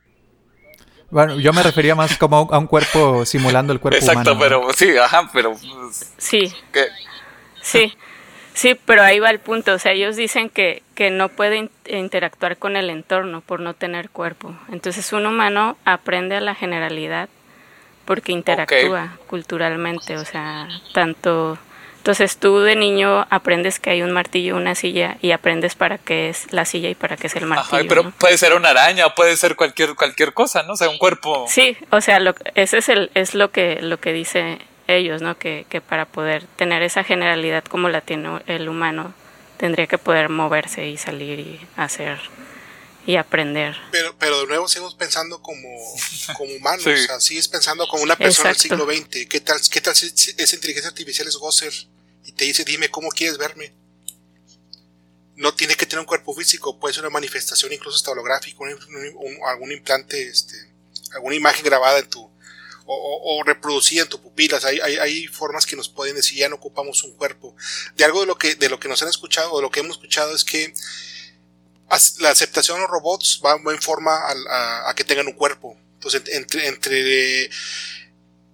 Bueno, 1.12 1.38
yo 1.38 1.52
me 1.52 1.62
refería 1.62 1.94
más 1.94 2.16
como 2.16 2.48
a 2.50 2.58
un 2.58 2.66
cuerpo 2.66 3.26
simulando 3.26 3.74
el 3.74 3.80
cuerpo 3.80 3.98
Exacto, 3.98 4.32
humano. 4.32 4.46
Exacto, 4.46 4.66
pero 4.66 4.72
sí, 4.72 4.96
ajá, 4.96 5.28
pero... 5.30 5.50
Pues, 5.52 6.10
sí. 6.16 6.50
Sí. 7.60 7.94
Sí, 8.54 8.78
pero 8.86 9.02
ahí 9.02 9.18
va 9.18 9.28
el 9.28 9.38
punto. 9.38 9.74
O 9.74 9.78
sea, 9.78 9.92
ellos 9.92 10.16
dicen 10.16 10.48
que, 10.48 10.82
que 10.94 11.10
no 11.10 11.28
puede 11.28 11.68
interactuar 11.86 12.56
con 12.56 12.76
el 12.76 12.88
entorno 12.88 13.42
por 13.42 13.60
no 13.60 13.74
tener 13.74 14.08
cuerpo. 14.08 14.56
Entonces, 14.70 15.12
un 15.12 15.26
humano 15.26 15.76
aprende 15.84 16.36
a 16.36 16.40
la 16.40 16.54
generalidad 16.54 17.28
porque 18.06 18.32
interactúa 18.32 19.18
culturalmente. 19.26 20.16
O 20.16 20.24
sea, 20.24 20.66
tanto 20.94 21.58
entonces 22.02 22.36
tú 22.36 22.58
de 22.58 22.74
niño 22.74 23.28
aprendes 23.30 23.78
que 23.78 23.90
hay 23.90 24.02
un 24.02 24.10
martillo, 24.10 24.56
una 24.56 24.74
silla 24.74 25.18
y 25.22 25.30
aprendes 25.30 25.76
para 25.76 25.98
qué 25.98 26.30
es 26.30 26.52
la 26.52 26.64
silla 26.64 26.90
y 26.90 26.96
para 26.96 27.16
qué 27.16 27.28
es 27.28 27.36
el 27.36 27.46
martillo. 27.46 27.86
pero 27.88 28.10
puede 28.10 28.36
ser 28.38 28.54
una 28.54 28.70
araña 28.70 29.06
o 29.06 29.14
puede 29.14 29.36
ser 29.36 29.54
cualquier 29.54 29.94
cualquier 29.94 30.34
cosa, 30.34 30.64
¿no? 30.64 30.72
O 30.72 30.76
sea, 30.76 30.88
un 30.88 30.98
cuerpo. 30.98 31.46
Sí, 31.48 31.76
o 31.90 32.00
sea, 32.00 32.18
lo, 32.18 32.34
ese 32.56 32.78
es 32.78 32.88
el 32.88 33.12
es 33.14 33.36
lo 33.36 33.52
que 33.52 33.80
lo 33.82 34.00
que 34.00 34.12
dice 34.12 34.58
ellos, 34.88 35.22
¿no? 35.22 35.38
Que, 35.38 35.64
que 35.68 35.80
para 35.80 36.06
poder 36.06 36.44
tener 36.56 36.82
esa 36.82 37.04
generalidad 37.04 37.62
como 37.62 37.88
la 37.88 38.00
tiene 38.00 38.40
el 38.48 38.68
humano 38.68 39.14
tendría 39.56 39.86
que 39.86 39.96
poder 39.96 40.28
moverse 40.28 40.88
y 40.88 40.96
salir 40.96 41.38
y 41.38 41.60
hacer 41.76 42.18
y 43.06 43.14
aprender. 43.14 43.76
Pero, 43.92 44.16
pero 44.18 44.40
de 44.40 44.48
nuevo 44.48 44.66
seguimos 44.66 44.96
pensando 44.96 45.40
como, 45.40 45.68
como 46.36 46.52
humanos, 46.52 46.84
o 46.86 46.96
sea, 46.96 47.20
sigues 47.20 47.46
pensando 47.46 47.86
como 47.86 48.02
una 48.02 48.16
persona 48.16 48.48
del 48.48 48.58
siglo 48.58 48.86
XX. 48.86 49.28
¿Qué 49.28 49.40
tal, 49.40 49.60
qué 49.70 49.80
tal 49.80 49.94
si 49.94 50.06
esa 50.06 50.56
inteligencia 50.56 50.88
artificial 50.88 51.28
es 51.28 51.36
Gosser 51.36 51.72
te 52.36 52.44
dice, 52.44 52.64
dime 52.64 52.90
cómo 52.90 53.08
quieres 53.10 53.38
verme? 53.38 53.72
No 55.36 55.54
tiene 55.54 55.74
que 55.74 55.86
tener 55.86 56.00
un 56.00 56.06
cuerpo 56.06 56.34
físico, 56.34 56.78
puede 56.78 56.94
ser 56.94 57.04
una 57.04 57.10
manifestación 57.10 57.72
incluso 57.72 57.96
hasta 57.96 58.10
holográfica, 58.10 58.58
algún 59.46 59.72
implante, 59.72 60.28
este, 60.28 60.56
alguna 61.14 61.34
imagen 61.34 61.64
grabada 61.64 61.98
en 61.98 62.08
tu, 62.08 62.30
o, 62.86 63.38
o, 63.38 63.42
reproducida 63.44 64.02
en 64.02 64.08
tu 64.08 64.20
pupilas. 64.20 64.64
Hay, 64.64 64.80
hay, 64.80 65.26
formas 65.26 65.66
que 65.66 65.76
nos 65.76 65.88
pueden 65.88 66.16
decir 66.16 66.38
ya 66.38 66.48
no 66.48 66.56
ocupamos 66.56 67.02
un 67.04 67.12
cuerpo. 67.12 67.54
De 67.96 68.04
algo 68.04 68.20
de 68.20 68.26
lo 68.26 68.36
que, 68.36 68.54
de 68.54 68.68
lo 68.68 68.78
que 68.78 68.88
nos 68.88 69.02
han 69.02 69.08
escuchado, 69.08 69.52
o 69.52 69.56
de 69.56 69.62
lo 69.62 69.70
que 69.70 69.80
hemos 69.80 69.96
escuchado 69.96 70.34
es 70.34 70.44
que 70.44 70.74
la 72.20 72.30
aceptación 72.30 72.78
de 72.78 72.82
los 72.82 72.90
robots 72.90 73.40
va, 73.44 73.60
en 73.70 73.82
forma 73.82 74.18
a, 74.86 74.94
que 74.94 75.04
tengan 75.04 75.26
un 75.26 75.34
cuerpo. 75.34 75.76
Entonces, 75.94 76.22
entre, 76.28 76.66
entre, 76.66 77.50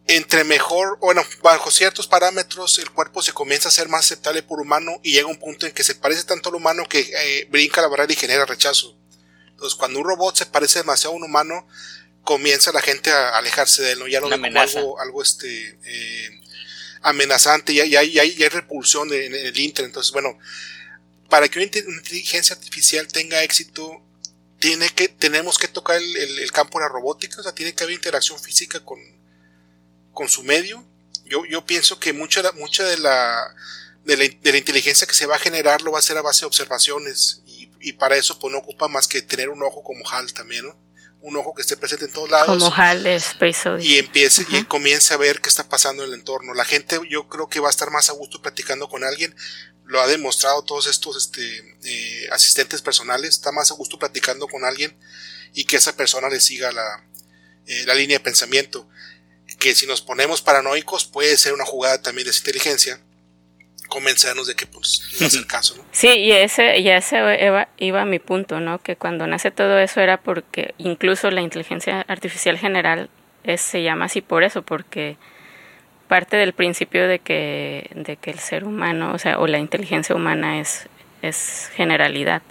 entre 0.09 0.42
mejor, 0.44 0.99
bueno, 0.99 1.23
bajo 1.42 1.71
ciertos 1.71 2.07
parámetros, 2.07 2.79
el 2.79 2.90
cuerpo 2.90 3.23
se 3.23 3.33
comienza 3.33 3.68
a 3.68 3.73
ser 3.73 3.88
más 3.88 4.07
aceptable 4.07 4.42
por 4.42 4.61
humano 4.61 4.99
y 5.03 5.12
llega 5.12 5.29
un 5.29 5.38
punto 5.38 5.66
en 5.66 5.73
que 5.73 5.85
se 5.85 5.94
parece 5.94 6.25
tanto 6.25 6.49
al 6.49 6.57
humano 6.57 6.88
que 6.88 7.01
eh, 7.01 7.47
brinca 7.51 7.83
la 7.83 7.88
barrera 7.88 8.12
y 8.12 8.16
genera 8.16 8.47
rechazo. 8.47 8.99
Entonces, 9.51 9.77
cuando 9.77 9.99
un 10.01 10.07
robot 10.07 10.37
se 10.37 10.47
parece 10.47 10.81
demasiado 10.81 11.12
a 11.12 11.16
un 11.16 11.25
humano, 11.25 11.68
comienza 12.25 12.73
la 12.73 12.81
gente 12.81 13.11
a 13.11 13.37
alejarse 13.37 13.83
de 13.83 13.92
él, 13.92 13.99
¿no? 13.99 14.09
Ya 14.09 14.21
lo 14.21 14.29
ve 14.29 14.40
como 14.40 14.61
algo, 14.61 15.01
algo 15.01 15.23
este, 15.23 15.79
eh, 15.85 16.40
amenazante, 17.03 17.75
ya, 17.75 17.85
ya, 17.85 18.03
ya, 18.03 18.23
hay 18.23 18.49
repulsión 18.49 19.12
en, 19.12 19.35
en 19.35 19.47
el 19.47 19.59
Inter. 19.59 19.85
Entonces, 19.85 20.12
bueno, 20.12 20.38
para 21.29 21.49
que 21.49 21.59
una 21.59 21.66
inteligencia 21.66 22.57
artificial 22.57 23.07
tenga 23.09 23.42
éxito, 23.42 24.03
tiene 24.59 24.88
que, 24.88 25.09
tenemos 25.09 25.59
que 25.59 25.68
tocar 25.68 26.01
el, 26.01 26.53
campo 26.53 26.79
de 26.79 26.87
la 26.87 26.88
robótica, 26.88 27.40
o 27.40 27.42
sea, 27.42 27.55
tiene 27.55 27.75
que 27.75 27.85
haber 27.85 27.94
interacción 27.94 28.38
física 28.38 28.81
con, 28.81 28.99
con 30.18 30.28
su 30.28 30.42
medio. 30.42 30.85
Yo, 31.24 31.44
yo 31.44 31.64
pienso 31.64 32.00
que 32.00 32.12
mucha, 32.12 32.42
mucha 32.52 32.83
de, 32.83 32.98
la, 32.98 33.54
de, 34.04 34.16
la, 34.16 34.57
inteligencia 34.57 35.07
que 35.07 35.14
se 35.14 35.26
va 35.26 35.37
a 35.37 35.38
generar 35.38 35.83
lo 35.83 35.92
va 35.92 35.98
a 35.98 36.00
hacer 36.00 36.18
a 36.18 36.22
base 36.22 36.40
de 36.40 36.46
observaciones, 36.46 37.42
y, 37.46 37.70
y 37.81 37.92
para 37.92 38.16
eso 38.16 38.37
pues 38.40 38.50
no 38.52 38.59
ocupa 38.59 38.88
más 38.88 39.07
que 39.07 39.22
tener 39.22 39.48
un 39.48 39.62
ojo 39.62 39.85
como 39.85 40.09
HAL 40.11 40.33
también, 40.33 40.64
¿no? 40.64 40.76
un 41.20 41.37
ojo 41.37 41.52
que 41.54 41.62
esté 41.62 41.76
presente 41.76 42.07
en 42.07 42.12
todos 42.12 42.31
lados. 42.31 42.46
Como 42.46 42.74
HAL 42.74 43.02
de 43.02 43.16
Space 43.16 43.68
Y 43.81 43.98
empiece 43.98 44.46
y 44.50 44.64
comience 44.64 45.12
a 45.14 45.16
ver 45.16 45.40
qué 45.40 45.48
está 45.48 45.68
pasando 45.68 46.04
en 46.04 46.11
el 46.11 46.18
entorno. 46.20 46.54
La 46.54 46.64
gente 46.64 47.00
yo 47.11 47.28
creo 47.28 47.48
que 47.48 47.59
va 47.59 47.66
a 47.68 47.70
estar 47.70 47.90
más 47.90 48.09
a 48.09 48.12
gusto 48.12 48.40
platicando 48.40 48.88
con 48.88 49.02
alguien 49.02 49.35
lo 49.88 50.02
ha 50.02 50.07
demostrado 50.07 50.62
todos 50.64 50.87
estos 50.87 51.16
este, 51.16 51.76
eh, 51.85 52.28
asistentes 52.31 52.83
personales, 52.83 53.31
está 53.31 53.52
más 53.52 53.70
a 53.70 53.74
gusto 53.74 53.98
platicando 53.98 54.46
con 54.46 54.64
alguien 54.64 54.94
y 55.54 55.64
que 55.64 55.76
esa 55.76 55.96
persona 55.96 56.28
le 56.28 56.40
siga 56.40 56.70
la, 56.72 57.04
eh, 57.66 57.85
la 57.87 57.94
línea 57.94 58.18
de 58.18 58.24
pensamiento. 58.24 58.88
Que 59.59 59.75
si 59.75 59.87
nos 59.87 60.01
ponemos 60.01 60.42
paranoicos 60.42 61.05
puede 61.05 61.37
ser 61.37 61.53
una 61.53 61.64
jugada 61.64 62.01
también 62.01 62.29
de 62.29 62.37
inteligencia, 62.37 63.01
convencernos 63.88 64.47
de 64.47 64.55
que 64.55 64.66
pues 64.66 65.03
no 65.21 65.27
es 65.27 65.35
el 65.37 65.47
caso. 65.47 65.75
¿no? 65.77 65.85
Sí, 65.90 66.09
y 66.09 66.33
ese, 66.33 66.79
y 66.79 66.88
ese 66.88 67.16
iba, 67.44 67.68
iba 67.79 68.03
a 68.03 68.05
mi 68.05 68.18
punto, 68.18 68.61
¿no? 68.61 68.79
Que 68.79 68.97
cuando 68.97 69.27
nace 69.27 69.51
todo 69.51 69.79
eso 69.79 70.01
era 70.01 70.18
porque 70.18 70.75
incluso 70.79 71.31
la 71.31 71.40
inteligencia 71.40 72.03
artificial 72.03 72.59
general 72.59 73.11
es, 73.44 73.61
se 73.61 73.83
llama 73.83 74.07
así 74.07 74.21
por 74.21 74.44
eso, 74.44 74.62
porque 74.62 75.16
parte 76.07 76.37
del 76.37 76.53
principio 76.53 77.07
de 77.09 77.18
que, 77.18 77.90
de 77.94 78.16
que 78.16 78.31
el 78.31 78.38
ser 78.38 78.64
humano, 78.64 79.12
o 79.12 79.18
sea, 79.18 79.38
o 79.38 79.47
la 79.47 79.59
inteligencia 79.59 80.14
humana 80.14 80.61
es, 80.61 80.88
es 81.23 81.71
generalidad. 81.75 82.42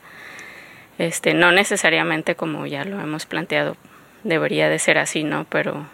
Este, 0.98 1.34
no 1.34 1.52
necesariamente 1.52 2.36
como 2.36 2.66
ya 2.66 2.84
lo 2.84 3.00
hemos 3.00 3.26
planteado, 3.26 3.78
debería 4.24 4.70
de 4.70 4.80
ser 4.80 4.98
así, 4.98 5.24
¿no? 5.24 5.46
Pero 5.50 5.88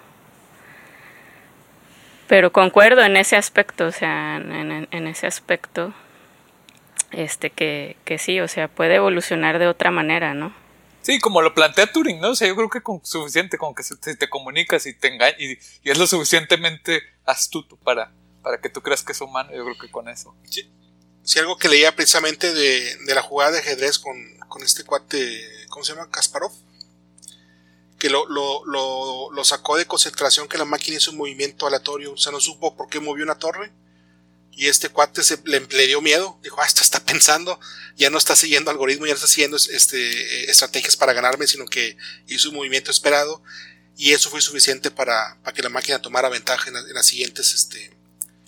pero 2.28 2.52
concuerdo 2.52 3.04
en 3.04 3.18
ese 3.18 3.36
aspecto, 3.36 3.86
o 3.86 3.92
sea, 3.92 4.38
en, 4.38 4.88
en 4.90 5.08
ese 5.08 5.28
aspecto, 5.28 5.94
este, 7.14 7.50
que, 7.52 7.96
que 8.06 8.18
sí, 8.18 8.40
o 8.40 8.48
sea, 8.48 8.68
puede 8.68 8.96
evolucionar 8.96 9.60
de 9.60 9.68
otra 9.68 9.92
manera, 9.92 10.34
¿no? 10.34 10.54
Sí, 11.04 11.20
como 11.20 11.42
lo 11.42 11.54
plantea 11.54 11.92
Turing, 11.92 12.20
¿no? 12.20 12.30
O 12.32 12.36
sea, 12.36 12.48
yo 12.48 12.56
creo 12.56 12.70
que 12.70 12.82
con 12.82 13.06
suficiente, 13.06 13.58
con 13.58 13.76
que 13.76 13.84
te 14.16 14.30
comunicas 14.30 14.86
y 14.86 14.94
te 14.94 15.10
engañas 15.10 15.40
y, 15.40 15.58
es 15.84 15.98
lo 15.98 16.08
suficientemente 16.08 17.04
astuto 17.26 17.76
para, 17.78 18.12
para 18.42 18.60
que 18.60 18.70
tú 18.70 18.82
creas 18.82 19.04
que 19.04 19.12
es 19.12 19.22
humano, 19.22 19.52
yo 19.54 19.64
creo 19.64 19.78
que 19.78 19.92
con 19.92 20.08
eso. 20.08 20.36
Sí, 20.50 20.72
sí 21.24 21.40
algo 21.40 21.58
que 21.58 21.68
leía 21.68 21.94
precisamente 21.96 22.54
de, 22.54 22.98
de 23.06 23.16
la 23.16 23.22
jugada 23.22 23.52
de 23.52 23.60
ajedrez 23.60 24.00
con, 24.00 24.16
con, 24.48 24.64
este 24.64 24.86
cuate, 24.86 25.42
¿cómo 25.70 25.84
se 25.84 25.94
llama? 25.94 26.10
Kasparov. 26.10 26.54
Que 28.04 28.10
lo, 28.10 28.28
lo, 28.28 29.44
sacó 29.46 29.78
de 29.78 29.86
concentración 29.86 30.50
que 30.50 30.58
la 30.58 30.66
máquina 30.66 30.98
hizo 30.98 31.12
un 31.12 31.18
movimiento 31.18 31.68
aleatorio, 31.68 32.12
o 32.12 32.18
sea, 32.18 32.34
no 32.34 32.42
supo 32.42 32.76
por 32.76 32.90
qué 32.90 33.00
movió 33.00 33.24
una 33.24 33.40
torre 33.40 33.72
y 34.52 34.68
este 34.68 34.90
cuate 34.90 35.24
se, 35.24 35.40
le, 35.46 35.88
dio 35.88 36.02
miedo, 36.02 36.38
dijo, 36.44 36.60
ah, 36.62 36.66
esto 36.66 36.82
está 36.82 37.00
pensando, 37.06 37.58
ya 37.96 38.10
no 38.10 38.18
está 38.18 38.36
siguiendo 38.36 38.72
algoritmo, 38.72 39.06
ya 39.06 39.14
no 39.14 39.16
está 39.16 39.28
siguiendo 39.28 39.56
este, 39.56 40.52
estrategias 40.52 40.98
para 40.98 41.14
ganarme, 41.14 41.48
sino 41.48 41.66
que 41.66 41.96
hizo 42.28 42.50
un 42.50 42.56
movimiento 42.56 42.92
esperado 42.92 43.42
y 43.96 44.12
eso 44.12 44.30
fue 44.30 44.42
suficiente 44.42 44.92
para, 44.92 45.38
para 45.42 45.56
que 45.56 45.64
la 45.64 45.70
máquina 45.70 46.02
tomara 46.02 46.28
ventaja 46.28 46.70
en, 46.70 46.76
en 46.76 46.94
los 46.94 47.06
siguientes 47.06 47.54
este, 47.54 47.96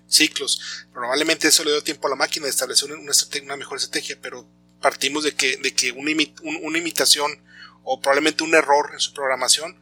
ciclos. 0.09 0.59
Probablemente 0.93 1.47
eso 1.47 1.63
le 1.63 1.71
dio 1.71 1.81
tiempo 1.81 2.07
a 2.07 2.09
la 2.09 2.17
máquina 2.17 2.45
de 2.45 2.51
establecer 2.51 2.91
una, 2.91 3.11
una 3.43 3.55
mejor 3.55 3.77
estrategia, 3.77 4.17
pero 4.21 4.45
partimos 4.81 5.23
de 5.23 5.33
que, 5.33 5.57
de 5.57 5.73
que 5.73 5.91
una, 5.93 6.11
una, 6.43 6.77
imitación 6.77 7.39
o 7.85 8.01
probablemente 8.01 8.43
un 8.43 8.53
error 8.53 8.89
en 8.91 8.99
su 8.99 9.13
programación 9.13 9.79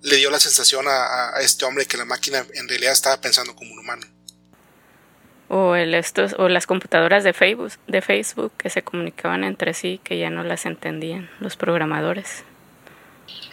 le 0.00 0.16
dio 0.16 0.30
la 0.30 0.40
sensación 0.40 0.88
a, 0.88 1.36
a 1.36 1.40
este 1.42 1.64
hombre 1.64 1.86
que 1.86 1.96
la 1.96 2.04
máquina 2.04 2.46
en 2.54 2.68
realidad 2.68 2.92
estaba 2.92 3.20
pensando 3.20 3.54
como 3.54 3.72
un 3.72 3.78
humano 3.78 4.06
o 5.54 5.76
el 5.76 5.92
estos 5.92 6.34
o 6.38 6.48
las 6.48 6.66
computadoras 6.66 7.24
de 7.24 7.34
Facebook, 7.34 7.72
de 7.86 8.00
Facebook 8.00 8.54
que 8.56 8.70
se 8.70 8.82
comunicaban 8.82 9.44
entre 9.44 9.74
sí 9.74 10.00
que 10.02 10.18
ya 10.18 10.30
no 10.30 10.42
las 10.44 10.64
entendían 10.64 11.30
los 11.40 11.56
programadores. 11.56 12.44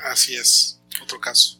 Así 0.06 0.34
es, 0.34 0.80
otro 1.04 1.20
caso. 1.20 1.60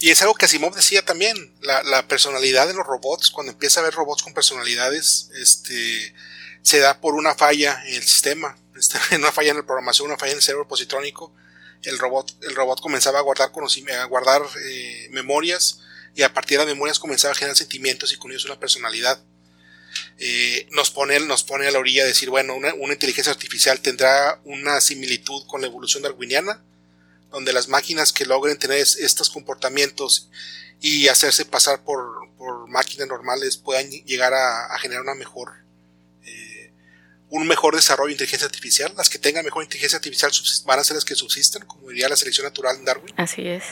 Y 0.00 0.10
es 0.10 0.20
algo 0.22 0.34
que 0.34 0.46
Asimov 0.46 0.74
decía 0.74 1.04
también, 1.04 1.36
la, 1.60 1.84
la 1.84 2.08
personalidad 2.08 2.66
de 2.66 2.74
los 2.74 2.84
robots, 2.84 3.30
cuando 3.30 3.52
empieza 3.52 3.78
a 3.78 3.84
ver 3.84 3.94
robots 3.94 4.24
con 4.24 4.34
personalidades, 4.34 5.30
este, 5.40 6.12
se 6.62 6.80
da 6.80 7.00
por 7.00 7.14
una 7.14 7.36
falla 7.36 7.80
en 7.86 7.94
el 7.94 8.02
sistema, 8.02 8.58
este, 8.76 8.98
una 9.16 9.30
falla 9.30 9.52
en 9.52 9.58
la 9.58 9.66
programación, 9.66 10.08
una 10.08 10.18
falla 10.18 10.32
en 10.32 10.38
el 10.38 10.42
cerebro 10.42 10.66
positrónico. 10.66 11.32
El 11.82 11.98
robot, 11.98 12.36
el 12.42 12.54
robot 12.54 12.80
comenzaba 12.80 13.18
a 13.18 13.22
guardar, 13.22 13.50
a 13.50 14.04
guardar 14.04 14.42
eh, 14.64 15.08
memorias 15.10 15.80
y 16.14 16.22
a 16.22 16.32
partir 16.32 16.58
de 16.58 16.64
las 16.64 16.74
memorias 16.74 16.98
comenzaba 16.98 17.32
a 17.32 17.34
generar 17.34 17.56
sentimientos 17.56 18.12
y 18.12 18.16
con 18.16 18.30
ellos 18.30 18.44
una 18.46 18.58
personalidad. 18.58 19.22
Eh, 20.18 20.66
nos, 20.72 20.90
pone, 20.90 21.18
nos 21.20 21.44
pone 21.44 21.66
a 21.66 21.70
la 21.70 21.78
orilla 21.78 22.02
de 22.02 22.08
decir, 22.08 22.30
bueno, 22.30 22.54
una, 22.54 22.74
inteligencia 22.92 23.32
artificial 23.32 23.80
tendrá 23.80 24.40
una 24.44 24.80
similitud 24.80 25.46
con 25.46 25.60
la 25.60 25.66
evolución 25.66 26.02
darwiniana, 26.02 26.62
donde 27.30 27.52
las 27.52 27.68
máquinas 27.68 28.12
que 28.12 28.24
logren 28.24 28.58
tener 28.58 28.78
estos 28.78 29.30
comportamientos 29.30 30.30
y 30.80 31.08
hacerse 31.08 31.44
pasar 31.44 31.82
por, 31.84 32.30
por 32.38 32.68
máquinas 32.68 33.08
normales 33.08 33.56
puedan 33.56 33.90
llegar 33.90 34.32
a, 34.34 34.78
generar 34.78 35.02
una 35.02 35.14
mejor 35.14 35.65
un 37.30 37.46
mejor 37.46 37.74
desarrollo 37.74 38.08
de 38.08 38.12
inteligencia 38.12 38.46
artificial. 38.46 38.92
Las 38.96 39.10
que 39.10 39.18
tengan 39.18 39.44
mejor 39.44 39.62
inteligencia 39.62 39.96
artificial 39.96 40.30
van 40.64 40.78
a 40.78 40.84
ser 40.84 40.94
las 40.94 41.04
que 41.04 41.14
subsisten, 41.14 41.64
como 41.66 41.88
diría 41.88 42.08
la 42.08 42.16
selección 42.16 42.44
natural 42.44 42.76
en 42.76 42.84
Darwin. 42.84 43.14
Así 43.16 43.46
es. 43.46 43.64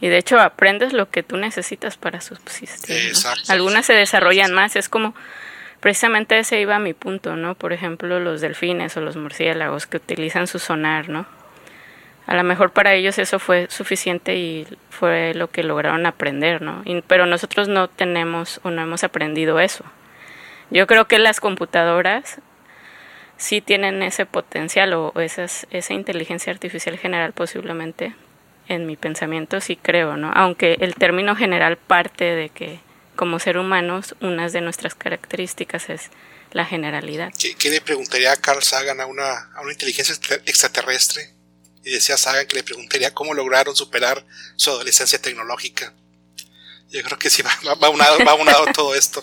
Y 0.00 0.08
de 0.08 0.18
hecho 0.18 0.38
aprendes 0.38 0.92
lo 0.92 1.10
que 1.10 1.22
tú 1.22 1.36
necesitas 1.36 1.96
para 1.96 2.20
subsistir. 2.20 3.12
Algunas 3.48 3.86
se 3.86 3.94
desarrollan 3.94 4.52
más, 4.52 4.76
es 4.76 4.88
como 4.88 5.14
precisamente 5.80 6.38
ese 6.38 6.60
iba 6.60 6.76
a 6.76 6.80
mi 6.80 6.94
punto, 6.94 7.34
¿no? 7.36 7.56
Por 7.56 7.72
ejemplo, 7.72 8.20
los 8.20 8.40
delfines 8.40 8.96
o 8.96 9.00
los 9.00 9.16
murciélagos 9.16 9.86
que 9.86 9.96
utilizan 9.96 10.46
su 10.46 10.58
sonar, 10.58 11.08
¿no? 11.08 11.26
A 12.26 12.36
lo 12.36 12.44
mejor 12.44 12.72
para 12.72 12.92
ellos 12.94 13.18
eso 13.18 13.38
fue 13.38 13.68
suficiente 13.70 14.36
y 14.36 14.66
fue 14.90 15.32
lo 15.34 15.50
que 15.50 15.62
lograron 15.62 16.04
aprender, 16.04 16.60
¿no? 16.60 16.84
pero 17.06 17.24
nosotros 17.24 17.68
no 17.68 17.88
tenemos 17.88 18.60
o 18.64 18.70
no 18.70 18.82
hemos 18.82 19.02
aprendido 19.02 19.58
eso. 19.60 19.82
Yo 20.70 20.86
creo 20.86 21.08
que 21.08 21.18
las 21.18 21.40
computadoras 21.40 22.40
sí 23.36 23.60
tienen 23.60 24.02
ese 24.02 24.26
potencial 24.26 24.92
o 24.92 25.12
esas, 25.20 25.66
esa 25.70 25.94
inteligencia 25.94 26.52
artificial 26.52 26.98
general 26.98 27.32
posiblemente 27.32 28.14
en 28.68 28.86
mi 28.86 28.96
pensamiento 28.96 29.60
sí 29.60 29.76
creo, 29.76 30.16
¿no? 30.16 30.30
Aunque 30.34 30.76
el 30.80 30.94
término 30.94 31.34
general 31.34 31.78
parte 31.78 32.24
de 32.24 32.50
que 32.50 32.80
como 33.16 33.40
ser 33.40 33.58
humanos, 33.58 34.14
una 34.20 34.48
de 34.48 34.60
nuestras 34.60 34.94
características 34.94 35.90
es 35.90 36.10
la 36.52 36.64
generalidad. 36.64 37.32
¿Qué, 37.36 37.70
le 37.70 37.80
preguntaría 37.80 38.30
a 38.32 38.36
Carl 38.36 38.62
Sagan 38.62 39.00
a 39.00 39.06
una, 39.06 39.50
a 39.54 39.60
una 39.60 39.72
inteligencia 39.72 40.14
extraterrestre? 40.46 41.34
Y 41.84 41.90
decía 41.90 42.16
Sagan 42.16 42.46
que 42.46 42.56
le 42.56 42.62
preguntaría 42.62 43.12
cómo 43.12 43.34
lograron 43.34 43.74
superar 43.74 44.24
su 44.56 44.70
adolescencia 44.70 45.20
tecnológica. 45.20 45.94
Yo 46.90 47.02
creo 47.02 47.18
que 47.18 47.28
sí 47.28 47.42
va, 47.42 47.50
va, 47.74 47.90
unado, 47.90 48.18
va 48.26 48.34
unado 48.34 48.64
todo 48.74 48.94
esto. 48.94 49.22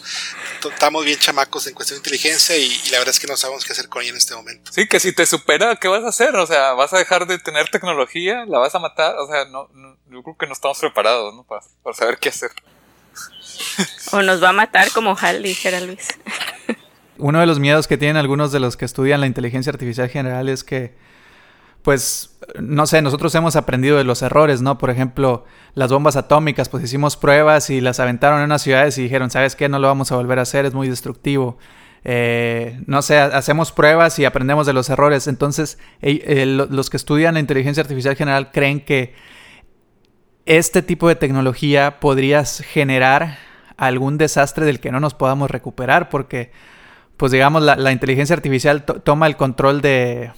Estamos 0.69 1.03
bien 1.03 1.17
chamacos 1.17 1.65
en 1.65 1.73
cuestión 1.73 1.95
de 1.97 1.99
inteligencia 2.01 2.55
y, 2.55 2.69
la 2.91 2.99
verdad 2.99 3.09
es 3.09 3.19
que 3.19 3.27
no 3.27 3.35
sabemos 3.35 3.65
qué 3.65 3.73
hacer 3.73 3.89
con 3.89 4.03
ella 4.03 4.11
en 4.11 4.17
este 4.17 4.35
momento. 4.35 4.71
Sí, 4.71 4.87
que 4.87 4.99
si 4.99 5.13
te 5.13 5.25
supera, 5.25 5.75
¿qué 5.77 5.87
vas 5.87 6.03
a 6.03 6.09
hacer? 6.09 6.35
O 6.35 6.45
sea, 6.45 6.73
¿vas 6.73 6.93
a 6.93 6.99
dejar 6.99 7.25
de 7.25 7.39
tener 7.39 7.69
tecnología? 7.69 8.45
¿La 8.45 8.59
vas 8.59 8.75
a 8.75 8.79
matar? 8.79 9.15
O 9.17 9.27
sea, 9.27 9.45
no, 9.45 9.69
yo 10.11 10.21
creo 10.21 10.37
que 10.37 10.45
no 10.45 10.53
estamos 10.53 10.77
preparados 10.79 11.33
¿no? 11.33 11.43
para, 11.43 11.61
para 11.83 11.95
saber 11.95 12.17
qué 12.19 12.29
hacer. 12.29 12.51
O 14.11 14.21
nos 14.21 14.41
va 14.41 14.49
a 14.49 14.53
matar 14.53 14.91
como 14.91 15.17
Hal, 15.19 15.41
dijera 15.41 15.79
Luis. 15.81 16.07
Uno 17.17 17.39
de 17.39 17.45
los 17.45 17.59
miedos 17.59 17.87
que 17.87 17.97
tienen 17.97 18.17
algunos 18.17 18.51
de 18.51 18.59
los 18.59 18.77
que 18.77 18.85
estudian 18.85 19.21
la 19.21 19.27
inteligencia 19.27 19.71
artificial 19.71 20.09
general 20.09 20.49
es 20.49 20.63
que 20.63 20.93
pues, 21.85 22.35
no 22.59 22.87
sé, 22.87 23.03
nosotros 23.03 23.33
hemos 23.35 23.55
aprendido 23.55 23.97
de 23.97 24.03
los 24.03 24.23
errores, 24.23 24.59
¿no? 24.63 24.79
Por 24.79 24.89
ejemplo, 24.89 25.45
las 25.75 25.91
bombas 25.91 26.15
atómicas, 26.15 26.67
pues 26.67 26.83
hicimos 26.83 27.15
pruebas 27.15 27.69
y 27.69 27.79
las 27.79 27.99
aventaron 27.99 28.39
en 28.39 28.45
unas 28.45 28.63
ciudades 28.63 28.97
y 28.97 29.03
dijeron, 29.03 29.29
¿sabes 29.29 29.55
qué? 29.55 29.69
No 29.69 29.77
lo 29.77 29.87
vamos 29.87 30.11
a 30.11 30.15
volver 30.15 30.39
a 30.39 30.41
hacer, 30.41 30.65
es 30.65 30.73
muy 30.73 30.89
destructivo. 30.89 31.59
Eh, 32.03 32.81
no 32.87 33.03
sé, 33.03 33.19
hacemos 33.19 33.71
pruebas 33.71 34.17
y 34.17 34.25
aprendemos 34.25 34.65
de 34.65 34.73
los 34.73 34.89
errores. 34.89 35.27
Entonces, 35.27 35.77
los 36.01 36.89
que 36.89 36.97
estudian 36.97 37.35
la 37.35 37.39
inteligencia 37.39 37.81
artificial 37.81 38.15
general 38.15 38.51
creen 38.51 38.79
que 38.79 39.13
este 40.47 40.81
tipo 40.81 41.07
de 41.07 41.15
tecnología 41.15 41.99
podría 41.99 42.43
generar 42.45 43.37
algún 43.77 44.17
desastre 44.17 44.65
del 44.65 44.79
que 44.79 44.91
no 44.91 44.99
nos 44.99 45.13
podamos 45.13 45.51
recuperar, 45.51 46.09
porque, 46.09 46.51
pues 47.15 47.31
digamos, 47.31 47.61
la, 47.61 47.91
inteligencia 47.91 48.35
artificial 48.35 48.85
toma 48.85 49.27
el 49.27 49.35
control 49.35 49.81
de, 49.81 50.31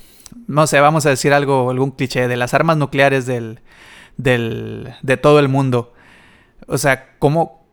no 0.47 0.67
sé, 0.67 0.79
vamos 0.79 1.05
a 1.05 1.09
decir 1.09 1.33
algo, 1.33 1.69
algún 1.69 1.91
cliché, 1.91 2.27
de 2.27 2.37
las 2.37 2.53
armas 2.53 2.77
nucleares 2.77 3.25
del, 3.25 3.61
del, 4.17 4.93
de 5.01 5.17
todo 5.17 5.39
el 5.39 5.47
mundo. 5.47 5.93
O 6.67 6.77
sea, 6.77 7.15
¿cómo, 7.19 7.65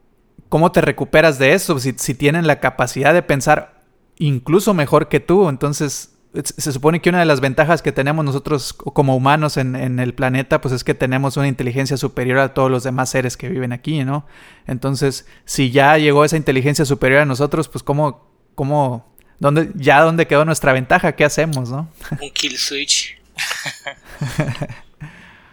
cómo 0.48 0.72
te 0.72 0.80
recuperas 0.80 1.38
de 1.38 1.52
eso 1.52 1.78
si, 1.78 1.92
si 1.96 2.14
tienen 2.14 2.46
la 2.46 2.60
capacidad 2.60 3.14
de 3.14 3.22
pensar 3.22 3.82
incluso 4.18 4.74
mejor 4.74 5.08
que 5.08 5.20
tú? 5.20 5.48
Entonces, 5.48 6.14
se 6.42 6.72
supone 6.72 7.00
que 7.00 7.10
una 7.10 7.20
de 7.20 7.26
las 7.26 7.40
ventajas 7.40 7.80
que 7.80 7.92
tenemos 7.92 8.24
nosotros 8.24 8.72
como 8.72 9.16
humanos 9.16 9.56
en, 9.56 9.76
en, 9.76 10.00
el 10.00 10.14
planeta, 10.14 10.60
pues 10.60 10.74
es 10.74 10.82
que 10.82 10.94
tenemos 10.94 11.36
una 11.36 11.46
inteligencia 11.46 11.96
superior 11.96 12.38
a 12.38 12.54
todos 12.54 12.70
los 12.70 12.82
demás 12.82 13.10
seres 13.10 13.36
que 13.36 13.48
viven 13.48 13.72
aquí, 13.72 14.04
¿no? 14.04 14.26
Entonces, 14.66 15.26
si 15.44 15.70
ya 15.70 15.96
llegó 15.96 16.24
esa 16.24 16.36
inteligencia 16.36 16.84
superior 16.84 17.20
a 17.20 17.26
nosotros, 17.26 17.68
pues 17.68 17.84
cómo, 17.84 18.28
cómo 18.56 19.13
¿Dónde, 19.38 19.70
ya 19.74 20.00
dónde 20.00 20.26
quedó 20.26 20.44
nuestra 20.44 20.72
ventaja, 20.72 21.12
¿qué 21.12 21.24
hacemos, 21.24 21.70
no? 21.70 21.90
Un 22.20 22.30
kill 22.30 22.58
switch. 22.58 23.16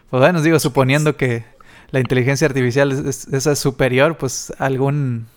pues 0.10 0.22
bueno, 0.22 0.42
digo, 0.42 0.60
suponiendo 0.60 1.18
que 1.18 1.44
la 1.92 2.00
inteligencia 2.00 2.48
artificial 2.48 2.92
es, 3.08 3.60
superior, 3.60 4.18
pues 4.18 4.52
algún 4.58 5.28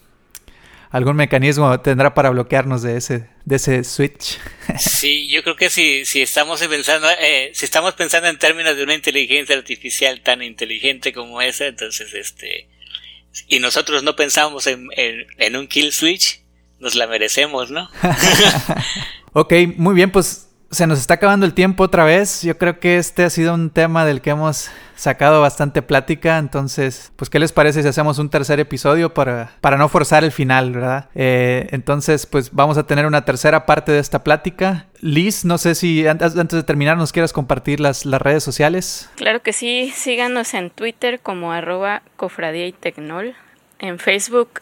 algún 0.90 1.16
mecanismo 1.16 1.80
tendrá 1.80 2.14
para 2.14 2.30
bloquearnos 2.30 2.82
de 2.82 2.96
ese 2.96 3.28
de 3.44 3.56
ese 3.56 3.82
switch. 3.82 4.38
sí, 4.78 5.28
yo 5.28 5.42
creo 5.42 5.56
que 5.56 5.68
si, 5.68 6.04
si 6.04 6.22
estamos 6.22 6.62
pensando 6.62 7.08
eh, 7.20 7.50
si 7.52 7.64
estamos 7.64 7.94
pensando 7.94 8.28
en 8.28 8.38
términos 8.38 8.76
de 8.76 8.84
una 8.84 8.94
inteligencia 8.94 9.56
artificial 9.56 10.20
tan 10.20 10.42
inteligente 10.42 11.12
como 11.12 11.42
esa, 11.42 11.66
entonces 11.66 12.14
este 12.14 12.68
y 13.48 13.58
nosotros 13.58 14.04
no 14.04 14.14
pensamos 14.14 14.68
en, 14.68 14.88
en 14.96 15.56
un 15.56 15.66
kill 15.66 15.90
switch, 15.90 16.43
nos 16.84 16.94
la 16.94 17.08
merecemos, 17.08 17.70
¿no? 17.70 17.88
ok, 19.32 19.52
muy 19.76 19.94
bien, 19.94 20.12
pues 20.12 20.50
se 20.70 20.86
nos 20.86 20.98
está 20.98 21.14
acabando 21.14 21.46
el 21.46 21.54
tiempo 21.54 21.84
otra 21.84 22.04
vez. 22.04 22.42
Yo 22.42 22.58
creo 22.58 22.80
que 22.80 22.98
este 22.98 23.24
ha 23.24 23.30
sido 23.30 23.54
un 23.54 23.70
tema 23.70 24.04
del 24.04 24.20
que 24.20 24.30
hemos 24.30 24.70
sacado 24.96 25.40
bastante 25.40 25.82
plática. 25.82 26.38
Entonces, 26.38 27.12
pues, 27.16 27.30
¿qué 27.30 27.38
les 27.38 27.52
parece 27.52 27.82
si 27.82 27.88
hacemos 27.88 28.18
un 28.18 28.28
tercer 28.28 28.60
episodio 28.60 29.14
para, 29.14 29.52
para 29.60 29.76
no 29.76 29.88
forzar 29.88 30.24
el 30.24 30.32
final, 30.32 30.72
verdad? 30.72 31.08
Eh, 31.14 31.68
entonces, 31.70 32.26
pues 32.26 32.50
vamos 32.52 32.76
a 32.76 32.86
tener 32.86 33.06
una 33.06 33.24
tercera 33.24 33.66
parte 33.66 33.92
de 33.92 34.00
esta 34.00 34.24
plática. 34.24 34.86
Liz, 35.00 35.44
no 35.44 35.58
sé 35.58 35.74
si 35.74 36.06
antes, 36.06 36.34
de 36.34 36.62
terminar 36.64 36.96
nos 36.96 37.12
quieras 37.12 37.32
compartir 37.32 37.80
las, 37.80 38.04
las 38.04 38.20
redes 38.20 38.42
sociales. 38.42 39.08
Claro 39.14 39.40
que 39.42 39.52
sí, 39.52 39.92
síganos 39.94 40.54
en 40.54 40.70
Twitter 40.70 41.20
como 41.20 41.52
arroba 41.52 42.02
cofradía 42.16 42.66
y 42.66 42.72
tecnol, 42.72 43.34
en 43.78 43.98
Facebook 43.98 44.60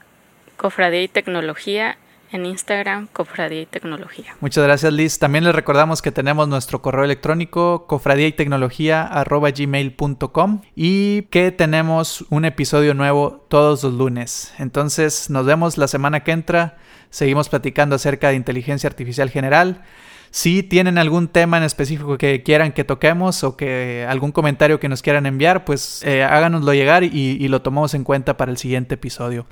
cofradía 0.57 1.03
y 1.03 1.09
tecnología 1.09 1.97
en 2.33 2.47
Instagram, 2.47 3.09
Cofradía 3.12 3.62
y 3.62 3.66
Tecnología. 3.66 4.35
Muchas 4.40 4.64
gracias, 4.64 4.92
Liz. 4.92 5.18
También 5.18 5.45
les 5.45 5.55
recordamos 5.55 6.03
que 6.03 6.11
tenemos 6.11 6.49
nuestro 6.49 6.83
correo 6.83 7.05
electrónico 7.05 7.87
cofradía 7.87 8.27
y 8.27 8.33
tecnología 8.33 9.11
gmail.com 9.29 10.62
y 10.75 11.23
que 11.23 11.53
tenemos 11.53 12.25
un 12.31 12.45
episodio 12.45 12.95
nuevo 12.95 13.45
todos 13.49 13.85
los 13.85 13.95
lunes. 13.95 14.55
Entonces, 14.59 15.31
nos 15.31 15.47
vemos 15.47 15.79
la 15.79 15.88
semana 15.88 16.21
que 16.21 16.33
entra. 16.33 16.79
Seguimos 17.11 17.49
platicando 17.49 17.97
acerca 17.97 18.29
de 18.31 18.37
inteligencia 18.37 18.88
artificial 18.88 19.31
general. 19.31 19.83
Si 20.31 20.62
tienen 20.62 20.97
algún 20.97 21.29
tema 21.29 21.59
en 21.59 21.62
específico 21.62 22.16
que 22.16 22.42
quieran 22.42 22.73
que 22.73 22.85
toquemos 22.85 23.45
o 23.45 23.55
que 23.55 24.07
algún 24.09 24.33
comentario 24.33 24.81
que 24.81 24.88
nos 24.88 25.03
quieran 25.03 25.27
enviar, 25.27 25.66
pues 25.66 26.03
eh, 26.05 26.25
háganoslo 26.25 26.73
llegar 26.73 27.05
y, 27.05 27.11
y 27.12 27.49
lo 27.49 27.61
tomamos 27.61 27.92
en 27.92 28.03
cuenta 28.03 28.38
para 28.38 28.51
el 28.51 28.57
siguiente 28.57 28.95
episodio. 28.95 29.45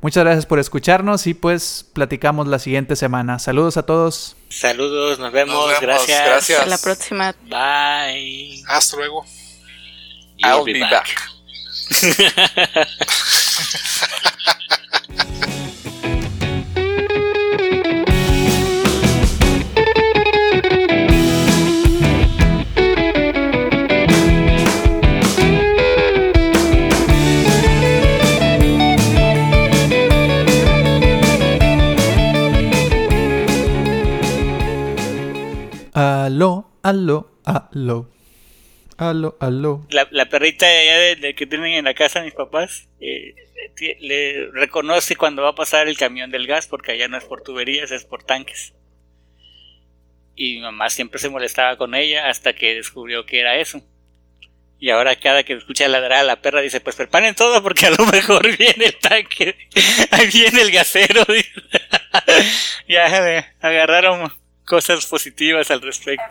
Muchas 0.00 0.22
gracias 0.22 0.46
por 0.46 0.60
escucharnos 0.60 1.26
y 1.26 1.34
pues 1.34 1.84
platicamos 1.92 2.46
la 2.46 2.60
siguiente 2.60 2.94
semana. 2.94 3.40
Saludos 3.40 3.76
a 3.76 3.84
todos. 3.84 4.36
Saludos, 4.48 5.18
nos 5.18 5.32
vemos, 5.32 5.68
gracias. 5.80 6.24
gracias. 6.24 6.60
Hasta 6.60 6.70
la 6.70 6.78
próxima. 6.78 7.34
Bye. 7.42 8.62
Hasta 8.68 8.96
luego. 8.96 9.26
I'll 10.38 10.64
be, 10.64 10.80
back. 10.80 11.20
aló, 36.88 37.30
aló. 37.44 38.10
Aló, 38.96 39.36
aló. 39.40 39.86
La, 39.90 40.28
perrita 40.28 40.66
de, 40.66 41.34
que 41.36 41.46
tienen 41.46 41.74
en 41.74 41.84
la 41.84 41.94
casa 41.94 42.22
mis 42.22 42.34
papás 42.34 42.88
eh, 43.00 43.34
le 44.00 44.50
reconoce 44.50 45.14
cuando 45.14 45.42
va 45.42 45.50
a 45.50 45.54
pasar 45.54 45.86
el 45.86 45.96
camión 45.96 46.32
del 46.32 46.48
gas 46.48 46.66
porque 46.66 46.92
allá 46.92 47.06
no 47.06 47.16
es 47.16 47.24
por 47.24 47.42
tuberías, 47.42 47.92
es 47.92 48.04
por 48.04 48.24
tanques. 48.24 48.74
Y 50.34 50.56
mi 50.56 50.60
mamá 50.62 50.90
siempre 50.90 51.20
se 51.20 51.28
molestaba 51.28 51.76
con 51.76 51.94
ella 51.94 52.28
hasta 52.28 52.54
que 52.54 52.74
descubrió 52.74 53.24
que 53.24 53.38
era 53.40 53.58
eso. 53.58 53.82
Y 54.80 54.90
ahora 54.90 55.16
cada 55.16 55.42
que 55.42 55.54
escucha 55.54 55.88
ladrar 55.88 56.20
a 56.20 56.24
la 56.24 56.40
perra 56.40 56.60
dice, 56.60 56.80
pues 56.80 56.96
preparen 56.96 57.34
todo 57.34 57.62
porque 57.62 57.86
a 57.86 57.90
lo 57.90 58.04
mejor 58.06 58.56
viene 58.58 58.86
el 58.86 58.96
tanque, 58.96 59.56
ahí 60.10 60.28
viene 60.28 60.62
el 60.62 60.70
gasero. 60.72 61.24
ya 62.88 63.44
agarraron 63.60 64.32
cosas 64.68 65.06
positivas 65.06 65.70
al 65.70 65.80
respecto. 65.80 66.24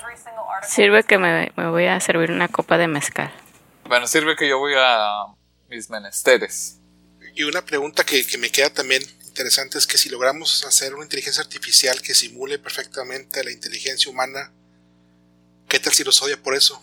Sirve 0.67 1.04
que 1.04 1.17
me, 1.17 1.52
voy 1.56 1.86
a 1.86 2.00
servir 2.00 2.32
una 2.32 2.47
copa 2.47 2.78
de 2.78 2.88
mezcal. 2.88 3.34
Bueno, 3.86 4.08
sirve 4.08 4.36
que 4.36 4.47
yo 4.47 4.60
voy 4.60 4.73
a 4.78 5.26
mis 5.69 5.89
menesteres. 5.89 6.80
Y 7.36 7.43
una 7.43 7.63
pregunta 7.63 8.04
que, 8.04 8.26
que 8.26 8.38
me 8.38 8.50
queda 8.50 8.69
también 8.69 9.04
interesante 9.26 9.78
es 9.78 9.86
que 9.86 9.97
si 9.97 10.10
logramos 10.10 10.65
hacer 10.65 10.93
una 10.93 11.04
inteligencia 11.04 11.41
artificial 11.43 12.02
que 12.02 12.15
simule 12.15 12.58
perfectamente 12.60 13.43
la 13.43 13.52
inteligencia 13.52 14.12
humana, 14.12 14.52
¿qué 15.67 15.80
tal 15.80 15.93
si 15.93 16.04
los 16.04 16.21
odia 16.21 16.41
por 16.41 16.56
eso? 16.56 16.82